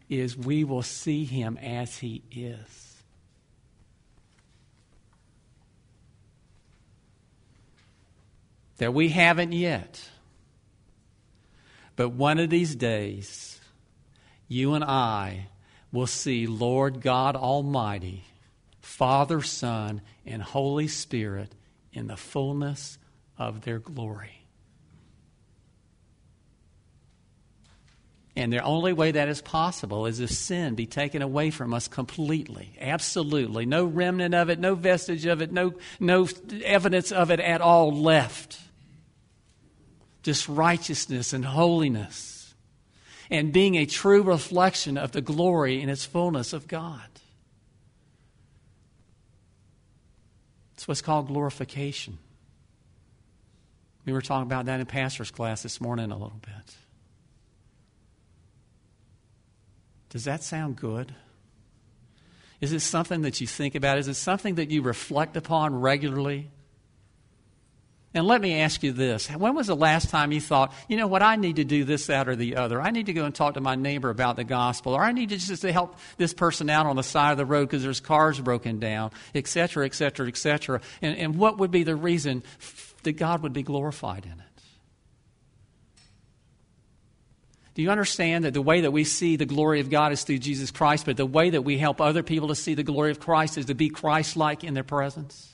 is 0.10 0.36
we 0.36 0.66
will 0.66 0.82
see 0.82 1.24
him 1.24 1.58
as 1.62 1.98
he 2.00 2.22
is. 2.32 2.98
That 8.78 8.94
we 8.94 9.08
haven't 9.08 9.54
yet. 9.54 10.04
But 11.96 12.10
one 12.10 12.40
of 12.40 12.50
these 12.50 12.76
days, 12.76 13.62
you 14.50 14.74
and 14.74 14.84
I 14.84 15.48
will 15.94 16.08
see 16.08 16.46
Lord 16.46 17.00
God 17.00 17.38
Almighty, 17.38 18.26
Father, 18.82 19.42
Son, 19.42 20.02
and 20.26 20.42
Holy 20.42 20.90
Spirit 20.90 21.54
in 21.94 22.08
the 22.08 22.18
fullness 22.18 22.98
of 23.38 23.62
their 23.62 23.80
glory. 23.80 24.38
And 28.36 28.52
the 28.54 28.64
only 28.64 28.94
way 28.94 29.12
that 29.12 29.28
is 29.28 29.42
possible 29.42 30.06
is 30.06 30.22
if 30.22 30.30
sin 30.32 30.76
be 30.76 30.86
taken 30.86 31.22
away 31.22 31.52
from 31.52 31.74
us 31.74 31.90
completely, 31.90 32.74
absolutely. 32.80 33.66
No 33.66 33.84
remnant 33.86 34.34
of 34.34 34.50
it, 34.50 34.58
no 34.58 34.74
vestige 34.74 35.26
of 35.26 35.42
it, 35.42 35.52
no, 35.52 35.74
no 36.00 36.28
evidence 36.64 37.12
of 37.12 37.30
it 37.30 37.42
at 37.42 37.60
all 37.60 37.92
left. 37.92 38.58
just 40.24 40.48
righteousness 40.48 41.34
and 41.34 41.44
holiness, 41.44 42.54
and 43.30 43.52
being 43.52 43.76
a 43.76 43.86
true 43.86 44.22
reflection 44.22 44.98
of 44.98 45.12
the 45.12 45.22
glory 45.22 45.82
and 45.82 45.90
its 45.90 46.06
fullness 46.06 46.54
of 46.54 46.68
God. 46.68 47.02
It's 50.74 50.88
what's 50.88 51.02
called 51.02 51.28
glorification. 51.28 52.18
We 54.06 54.14
were 54.14 54.22
talking 54.22 54.48
about 54.48 54.66
that 54.66 54.80
in 54.80 54.86
pastor's 54.86 55.32
class 55.32 55.64
this 55.64 55.80
morning 55.80 56.12
a 56.12 56.16
little 56.16 56.40
bit. 56.42 56.76
Does 60.10 60.26
that 60.26 60.44
sound 60.44 60.76
good? 60.76 61.14
Is 62.60 62.74
it 62.74 62.82
something 62.82 63.22
that 63.22 63.42
you 63.42 63.48
think 63.48 63.76
about? 63.76 63.98
Is 63.98 64.08
it 64.08 64.16
something 64.16 64.56
that 64.56 64.70
you 64.70 64.82
reflect 64.82 65.38
upon 65.38 65.80
regularly? 65.80 66.50
And 68.14 68.28
let 68.28 68.42
me 68.42 68.60
ask 68.60 68.84
you 68.84 68.92
this. 68.92 69.28
When 69.30 69.56
was 69.56 69.68
the 69.68 69.76
last 69.76 70.10
time 70.10 70.34
you 70.34 70.42
thought, 70.42 70.74
you 70.90 70.98
know 70.98 71.08
what, 71.08 71.24
I 71.24 71.38
need 71.38 71.56
to 71.56 71.64
do 71.64 71.86
this, 71.86 72.08
that, 72.08 72.28
or 72.28 72.36
the 72.36 72.58
other? 72.58 72.82
I 72.82 72.92
need 72.92 73.06
to 73.06 73.14
go 73.14 73.24
and 73.24 73.34
talk 73.34 73.54
to 73.54 73.62
my 73.62 73.76
neighbor 73.76 74.10
about 74.10 74.36
the 74.36 74.44
gospel, 74.44 74.94
or 74.94 75.02
I 75.02 75.14
need 75.14 75.30
to 75.30 75.38
just 75.38 75.62
to 75.62 75.72
help 75.72 75.96
this 76.18 76.34
person 76.34 76.70
out 76.70 76.88
on 76.88 76.98
the 76.98 77.04
side 77.04 77.32
of 77.32 77.38
the 77.38 77.46
road 77.46 77.70
because 77.70 77.84
there's 77.84 78.02
cars 78.02 78.40
broken 78.42 78.80
down, 78.80 79.12
et 79.34 79.48
cetera, 79.48 79.86
et 79.86 79.94
cetera, 79.94 80.28
et 80.28 80.36
cetera. 80.36 80.82
And, 81.02 81.18
and 81.18 81.36
what 81.38 81.58
would 81.60 81.72
be 81.72 81.84
the 81.84 81.96
reason 81.96 82.44
that 83.04 83.14
God 83.14 83.44
would 83.44 83.54
be 83.54 83.64
glorified 83.64 84.26
in 84.26 84.34
it? 84.34 84.46
Do 87.74 87.82
you 87.82 87.90
understand 87.90 88.44
that 88.44 88.54
the 88.54 88.62
way 88.62 88.82
that 88.82 88.92
we 88.92 89.06
see 89.06 89.38
the 89.38 89.46
glory 89.46 89.80
of 89.80 89.90
God 89.90 90.12
is 90.12 90.24
through 90.24 90.40
Jesus 90.40 90.72
Christ, 90.72 91.06
but 91.06 91.16
the 91.16 91.26
way 91.26 91.52
that 91.52 91.62
we 91.62 91.78
help 91.78 92.02
other 92.02 92.22
people 92.22 92.50
to 92.50 92.56
see 92.56 92.74
the 92.74 92.84
glory 92.84 93.12
of 93.12 93.20
Christ 93.20 93.58
is 93.58 93.68
to 93.68 93.76
be 93.76 93.90
Christ 93.90 94.36
like 94.36 94.64
in 94.64 94.74
their 94.74 94.84
presence? 94.84 95.54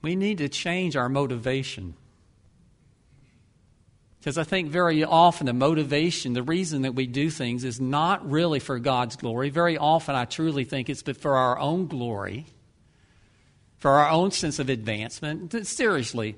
We 0.00 0.16
need 0.16 0.38
to 0.38 0.48
change 0.48 0.96
our 0.96 1.08
motivation. 1.08 1.94
Because 4.18 4.36
I 4.36 4.44
think 4.44 4.70
very 4.70 5.04
often 5.04 5.46
the 5.46 5.52
motivation, 5.52 6.32
the 6.32 6.42
reason 6.42 6.82
that 6.82 6.94
we 6.94 7.06
do 7.06 7.30
things 7.30 7.64
is 7.64 7.80
not 7.80 8.28
really 8.28 8.58
for 8.58 8.78
God's 8.78 9.16
glory. 9.16 9.48
Very 9.50 9.78
often 9.78 10.16
I 10.16 10.24
truly 10.24 10.64
think 10.64 10.90
it's 10.90 11.02
for 11.02 11.36
our 11.36 11.58
own 11.58 11.86
glory, 11.86 12.46
for 13.76 13.92
our 13.92 14.10
own 14.10 14.32
sense 14.32 14.58
of 14.58 14.68
advancement. 14.68 15.66
Seriously, 15.66 16.34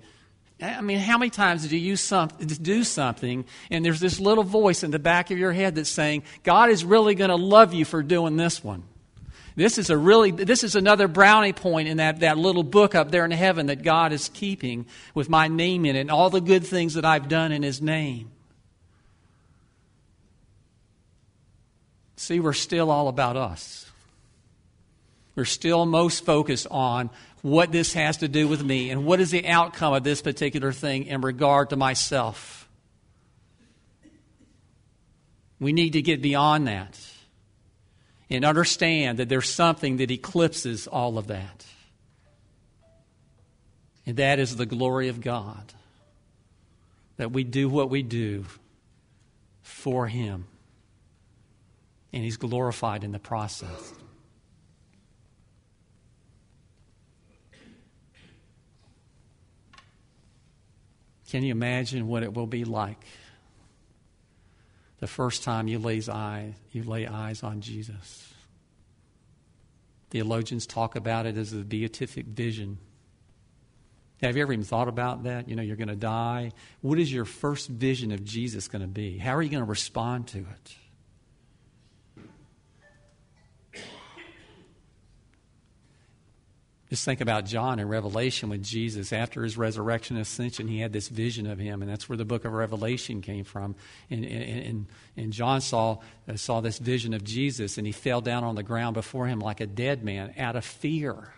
I 0.60 0.82
mean, 0.82 0.98
how 0.98 1.16
many 1.16 1.30
times 1.30 1.66
do 1.66 1.76
you 1.76 1.96
some, 1.96 2.28
do 2.38 2.84
something 2.84 3.46
and 3.70 3.82
there's 3.82 4.00
this 4.00 4.20
little 4.20 4.44
voice 4.44 4.82
in 4.82 4.90
the 4.90 4.98
back 4.98 5.30
of 5.30 5.38
your 5.38 5.52
head 5.52 5.76
that's 5.76 5.90
saying, 5.90 6.24
God 6.42 6.68
is 6.68 6.84
really 6.84 7.14
going 7.14 7.30
to 7.30 7.36
love 7.36 7.72
you 7.72 7.86
for 7.86 8.02
doing 8.02 8.36
this 8.36 8.62
one? 8.62 8.82
This 9.56 9.78
is 9.78 9.90
a 9.90 9.96
really 9.96 10.30
this 10.30 10.62
is 10.62 10.76
another 10.76 11.08
brownie 11.08 11.52
point 11.52 11.88
in 11.88 11.96
that, 11.96 12.20
that 12.20 12.38
little 12.38 12.62
book 12.62 12.94
up 12.94 13.10
there 13.10 13.24
in 13.24 13.30
heaven 13.30 13.66
that 13.66 13.82
God 13.82 14.12
is 14.12 14.28
keeping 14.28 14.86
with 15.14 15.28
my 15.28 15.48
name 15.48 15.84
in 15.84 15.96
it 15.96 16.00
and 16.00 16.10
all 16.10 16.30
the 16.30 16.40
good 16.40 16.64
things 16.64 16.94
that 16.94 17.04
I've 17.04 17.28
done 17.28 17.52
in 17.52 17.62
his 17.62 17.82
name. 17.82 18.30
See, 22.16 22.38
we're 22.38 22.52
still 22.52 22.90
all 22.90 23.08
about 23.08 23.36
us. 23.36 23.90
We're 25.34 25.44
still 25.44 25.86
most 25.86 26.24
focused 26.24 26.66
on 26.70 27.10
what 27.42 27.72
this 27.72 27.94
has 27.94 28.18
to 28.18 28.28
do 28.28 28.46
with 28.46 28.62
me 28.62 28.90
and 28.90 29.06
what 29.06 29.20
is 29.20 29.30
the 29.30 29.46
outcome 29.46 29.94
of 29.94 30.04
this 30.04 30.20
particular 30.20 30.72
thing 30.72 31.06
in 31.06 31.22
regard 31.22 31.70
to 31.70 31.76
myself. 31.76 32.68
We 35.58 35.72
need 35.72 35.94
to 35.94 36.02
get 36.02 36.20
beyond 36.20 36.66
that 36.68 36.98
and 38.30 38.44
understand 38.44 39.18
that 39.18 39.28
there's 39.28 39.48
something 39.48 39.96
that 39.96 40.10
eclipses 40.10 40.86
all 40.86 41.18
of 41.18 41.26
that. 41.26 41.66
And 44.06 44.16
that 44.16 44.38
is 44.38 44.56
the 44.56 44.66
glory 44.66 45.08
of 45.08 45.20
God. 45.20 45.72
That 47.16 47.32
we 47.32 47.44
do 47.44 47.68
what 47.68 47.90
we 47.90 48.02
do 48.02 48.46
for 49.62 50.06
Him. 50.06 50.46
And 52.12 52.24
He's 52.24 52.36
glorified 52.36 53.04
in 53.04 53.12
the 53.12 53.18
process. 53.18 53.94
Can 61.28 61.44
you 61.44 61.52
imagine 61.52 62.08
what 62.08 62.22
it 62.24 62.34
will 62.34 62.48
be 62.48 62.64
like 62.64 63.04
the 65.00 65.06
first 65.06 65.42
time 65.42 65.66
you, 65.66 65.78
lays 65.78 66.08
eye, 66.08 66.54
you 66.72 66.84
lay 66.84 67.06
eyes 67.06 67.42
on 67.42 67.60
Jesus. 67.60 68.32
Theologians 70.10 70.66
talk 70.66 70.94
about 70.94 71.26
it 71.26 71.36
as 71.36 71.50
the 71.50 71.64
beatific 71.64 72.26
vision. 72.26 72.78
Have 74.22 74.36
you 74.36 74.42
ever 74.42 74.52
even 74.52 74.64
thought 74.64 74.88
about 74.88 75.24
that? 75.24 75.48
You 75.48 75.56
know, 75.56 75.62
you're 75.62 75.76
going 75.76 75.88
to 75.88 75.96
die. 75.96 76.52
What 76.82 76.98
is 76.98 77.12
your 77.12 77.24
first 77.24 77.68
vision 77.68 78.12
of 78.12 78.24
Jesus 78.24 78.68
going 78.68 78.82
to 78.82 78.88
be? 78.88 79.16
How 79.16 79.34
are 79.34 79.42
you 79.42 79.48
going 79.48 79.64
to 79.64 79.68
respond 79.68 80.28
to 80.28 80.38
it? 80.38 80.74
Just 86.90 87.04
think 87.04 87.20
about 87.20 87.46
John 87.46 87.78
in 87.78 87.86
Revelation 87.88 88.48
with 88.48 88.64
Jesus. 88.64 89.12
After 89.12 89.44
his 89.44 89.56
resurrection 89.56 90.16
and 90.16 90.22
ascension, 90.22 90.66
he 90.66 90.80
had 90.80 90.92
this 90.92 91.08
vision 91.08 91.46
of 91.46 91.56
him, 91.56 91.82
and 91.82 91.90
that's 91.90 92.08
where 92.08 92.16
the 92.16 92.24
book 92.24 92.44
of 92.44 92.52
Revelation 92.52 93.22
came 93.22 93.44
from. 93.44 93.76
And, 94.10 94.24
and, 94.24 94.86
and 95.16 95.32
John 95.32 95.60
saw, 95.60 95.98
saw 96.34 96.60
this 96.60 96.78
vision 96.78 97.14
of 97.14 97.22
Jesus, 97.22 97.78
and 97.78 97.86
he 97.86 97.92
fell 97.92 98.20
down 98.20 98.42
on 98.42 98.56
the 98.56 98.64
ground 98.64 98.94
before 98.94 99.28
him 99.28 99.38
like 99.38 99.60
a 99.60 99.68
dead 99.68 100.02
man 100.02 100.34
out 100.36 100.56
of 100.56 100.64
fear. 100.64 101.32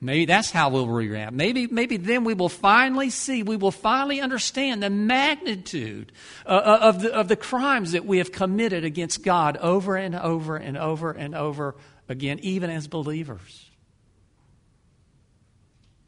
Maybe 0.00 0.26
that's 0.26 0.50
how 0.50 0.68
we'll 0.68 0.86
react. 0.86 1.32
Maybe, 1.32 1.66
maybe 1.66 1.96
then 1.96 2.24
we 2.24 2.34
will 2.34 2.50
finally 2.50 3.08
see, 3.08 3.42
we 3.42 3.56
will 3.56 3.70
finally 3.70 4.20
understand 4.20 4.82
the 4.82 4.90
magnitude 4.90 6.12
uh, 6.44 6.50
uh, 6.50 6.78
of, 6.82 7.02
the, 7.02 7.14
of 7.14 7.28
the 7.28 7.36
crimes 7.36 7.92
that 7.92 8.04
we 8.04 8.18
have 8.18 8.30
committed 8.30 8.84
against 8.84 9.24
God 9.24 9.56
over 9.56 9.96
and 9.96 10.14
over 10.14 10.56
and 10.56 10.76
over 10.76 11.12
and 11.12 11.34
over 11.34 11.76
again, 12.08 12.40
even 12.42 12.68
as 12.68 12.88
believers. 12.88 13.70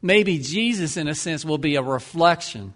Maybe 0.01 0.37
Jesus, 0.37 0.95
in 0.95 1.07
a 1.07 1.15
sense, 1.15 1.43
will 1.43 1.57
be 1.57 1.75
a 1.75 1.81
reflection 1.81 2.73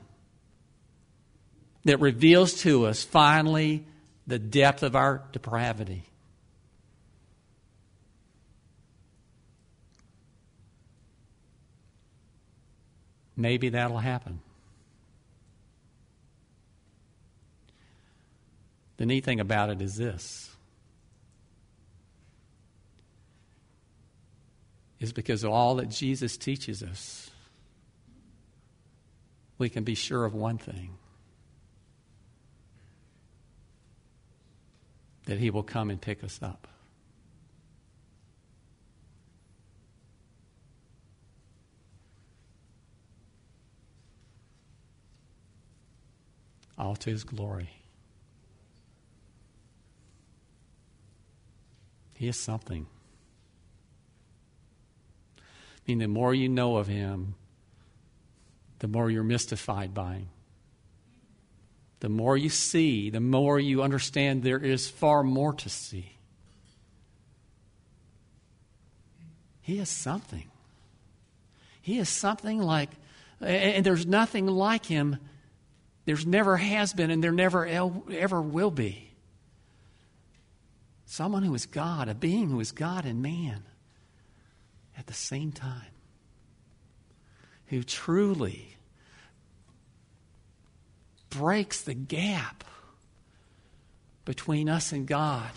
that 1.86 2.00
reveals 2.00 2.62
to 2.62 2.88
us 2.88 3.04
finally 3.04 3.86
the 4.26 4.40
depth 4.40 4.84
of 4.84 4.96
our 4.96 5.24
depravity. 5.32 6.04
Maybe 13.36 13.70
that'll 13.70 13.98
happen. 13.98 14.42
The 18.98 19.06
neat 19.06 19.24
thing 19.26 19.40
about 19.40 19.70
it 19.70 19.82
is 19.82 19.96
this 19.96 20.50
is 25.00 25.12
because 25.12 25.44
of 25.44 25.52
all 25.52 25.76
that 25.76 25.90
Jesus 25.90 26.38
teaches 26.38 26.82
us, 26.82 27.30
we 29.58 29.68
can 29.68 29.84
be 29.84 29.96
sure 29.96 30.24
of 30.24 30.34
one 30.34 30.58
thing 30.58 30.92
that 35.26 35.40
He 35.40 35.50
will 35.50 35.64
come 35.64 35.90
and 35.90 36.00
pick 36.00 36.24
us 36.24 36.40
up. 36.42 36.70
All 46.78 46.96
to 46.98 47.10
his 47.10 47.24
glory. 47.24 47.70
He 52.16 52.28
is 52.28 52.38
something. 52.38 52.88
I 55.38 55.42
mean, 55.88 56.00
the 56.00 56.08
more 56.08 56.34
you 56.34 56.48
know 56.48 56.78
of 56.78 56.88
him, 56.88 57.36
the 58.80 58.88
more 58.88 59.10
you're 59.10 59.24
mystified 59.24 59.94
by 59.94 60.14
him. 60.14 60.30
The 62.00 62.10
more 62.10 62.38
you 62.38 62.50
see, 62.50 63.10
the 63.10 63.22
more 63.22 63.60
you 63.60 63.82
understand 63.82 64.44
there 64.44 64.60
is 64.60 64.90
far 64.90 65.24
more 65.24 65.54
to 65.54 65.70
see. 65.70 66.18
He 69.62 69.80
is 69.80 69.88
something. 69.88 70.44
He 71.82 71.98
is 71.98 72.10
something 72.10 72.62
like, 72.62 72.90
and 73.40 73.86
there's 73.86 74.06
nothing 74.06 74.48
like 74.48 74.86
him 74.86 75.18
there's 76.06 76.26
never 76.26 76.58
has 76.58 76.94
been, 76.94 77.12
and 77.12 77.24
there 77.24 77.32
never 77.32 77.66
ever 77.66 78.42
will 78.42 78.72
be. 78.72 79.10
Someone 81.06 81.44
who 81.44 81.54
is 81.54 81.66
God, 81.66 82.10
a 82.10 82.16
being 82.16 82.50
who 82.50 82.60
is 82.60 82.72
God 82.72 83.06
and 83.06 83.22
man 83.22 83.64
at 84.98 85.08
the 85.08 85.14
same 85.14 85.52
time, 85.52 85.92
who 87.68 87.84
truly 87.84 88.76
breaks 91.30 91.82
the 91.82 91.94
gap 91.94 92.64
between 94.26 94.70
us 94.70 94.92
and 94.92 95.08
God. 95.08 95.52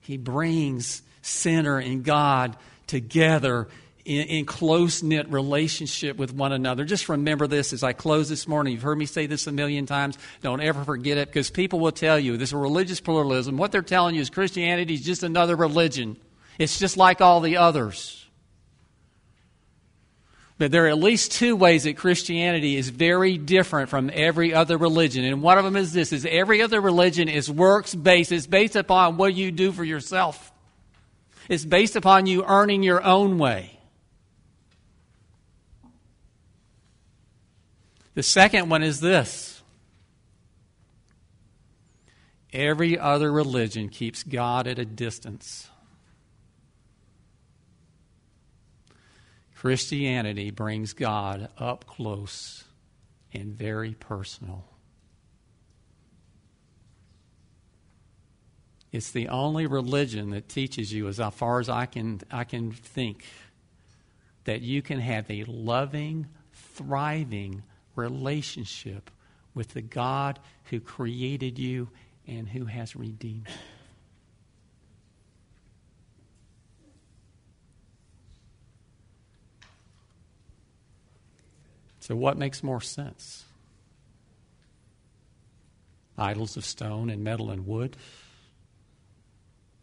He 0.00 0.16
brings 0.16 1.02
sinner 1.22 1.78
and 1.78 2.04
God 2.04 2.56
together 2.86 3.68
in, 4.04 4.26
in 4.28 4.44
close 4.44 5.02
knit 5.02 5.30
relationship 5.30 6.16
with 6.16 6.32
one 6.32 6.52
another. 6.52 6.84
Just 6.84 7.08
remember 7.08 7.46
this 7.46 7.72
as 7.72 7.82
I 7.82 7.92
close 7.92 8.28
this 8.28 8.48
morning. 8.48 8.72
You've 8.72 8.82
heard 8.82 8.98
me 8.98 9.06
say 9.06 9.26
this 9.26 9.46
a 9.46 9.52
million 9.52 9.86
times. 9.86 10.18
Don't 10.42 10.60
ever 10.60 10.84
forget 10.84 11.18
it 11.18 11.28
because 11.28 11.50
people 11.50 11.80
will 11.80 11.92
tell 11.92 12.18
you 12.18 12.36
this 12.36 12.50
is 12.50 12.54
religious 12.54 13.00
pluralism. 13.00 13.56
What 13.56 13.72
they're 13.72 13.82
telling 13.82 14.14
you 14.14 14.20
is 14.20 14.30
Christianity 14.30 14.94
is 14.94 15.02
just 15.02 15.22
another 15.22 15.56
religion, 15.56 16.16
it's 16.58 16.78
just 16.78 16.96
like 16.96 17.20
all 17.20 17.40
the 17.40 17.56
others. 17.56 18.16
But 20.58 20.72
there 20.72 20.84
are 20.84 20.88
at 20.88 20.98
least 20.98 21.32
two 21.32 21.56
ways 21.56 21.84
that 21.84 21.96
Christianity 21.96 22.76
is 22.76 22.90
very 22.90 23.38
different 23.38 23.88
from 23.88 24.10
every 24.12 24.52
other 24.52 24.76
religion. 24.76 25.24
And 25.24 25.40
one 25.40 25.56
of 25.56 25.64
them 25.64 25.74
is 25.74 25.94
this 25.94 26.12
is 26.12 26.26
every 26.26 26.60
other 26.60 26.82
religion 26.82 27.30
is 27.30 27.50
works 27.50 27.94
based. 27.94 28.30
It's 28.30 28.46
based 28.46 28.76
upon 28.76 29.16
what 29.16 29.32
you 29.32 29.52
do 29.52 29.72
for 29.72 29.84
yourself. 29.84 30.52
It's 31.48 31.64
based 31.64 31.96
upon 31.96 32.26
you 32.26 32.44
earning 32.44 32.82
your 32.82 33.02
own 33.02 33.38
way. 33.38 33.79
The 38.14 38.22
second 38.22 38.68
one 38.68 38.82
is 38.82 39.00
this 39.00 39.62
every 42.52 42.98
other 42.98 43.30
religion 43.30 43.88
keeps 43.88 44.22
God 44.22 44.66
at 44.66 44.78
a 44.78 44.84
distance. 44.84 45.68
Christianity 49.54 50.50
brings 50.50 50.94
God 50.94 51.48
up 51.58 51.86
close 51.86 52.64
and 53.32 53.52
very 53.52 53.92
personal. 53.92 54.64
It's 58.90 59.12
the 59.12 59.28
only 59.28 59.66
religion 59.66 60.30
that 60.30 60.48
teaches 60.48 60.92
you, 60.92 61.06
as 61.06 61.20
far 61.34 61.60
as 61.60 61.68
I 61.68 61.86
can, 61.86 62.22
I 62.30 62.42
can 62.42 62.72
think, 62.72 63.24
that 64.44 64.62
you 64.62 64.82
can 64.82 64.98
have 64.98 65.30
a 65.30 65.44
loving, 65.44 66.26
thriving 66.52 67.62
relationship 67.96 69.10
with 69.54 69.74
the 69.74 69.82
God 69.82 70.38
who 70.64 70.80
created 70.80 71.58
you 71.58 71.88
and 72.26 72.48
who 72.48 72.64
has 72.64 72.94
redeemed 72.94 73.48
you. 73.48 73.54
So, 82.10 82.16
what 82.16 82.36
makes 82.36 82.64
more 82.64 82.80
sense? 82.80 83.44
Idols 86.18 86.56
of 86.56 86.64
stone 86.64 87.08
and 87.08 87.22
metal 87.22 87.50
and 87.50 87.64
wood? 87.64 87.96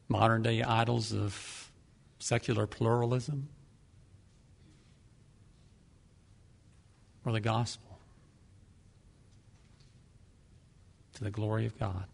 Modern 0.09 0.41
day 0.41 0.61
idols 0.61 1.13
of 1.13 1.71
secular 2.19 2.67
pluralism? 2.67 3.47
Or 7.23 7.31
the 7.31 7.39
gospel? 7.39 7.86
To 11.17 11.23
the 11.23 11.31
glory 11.31 11.65
of 11.65 11.79
God. 11.79 12.05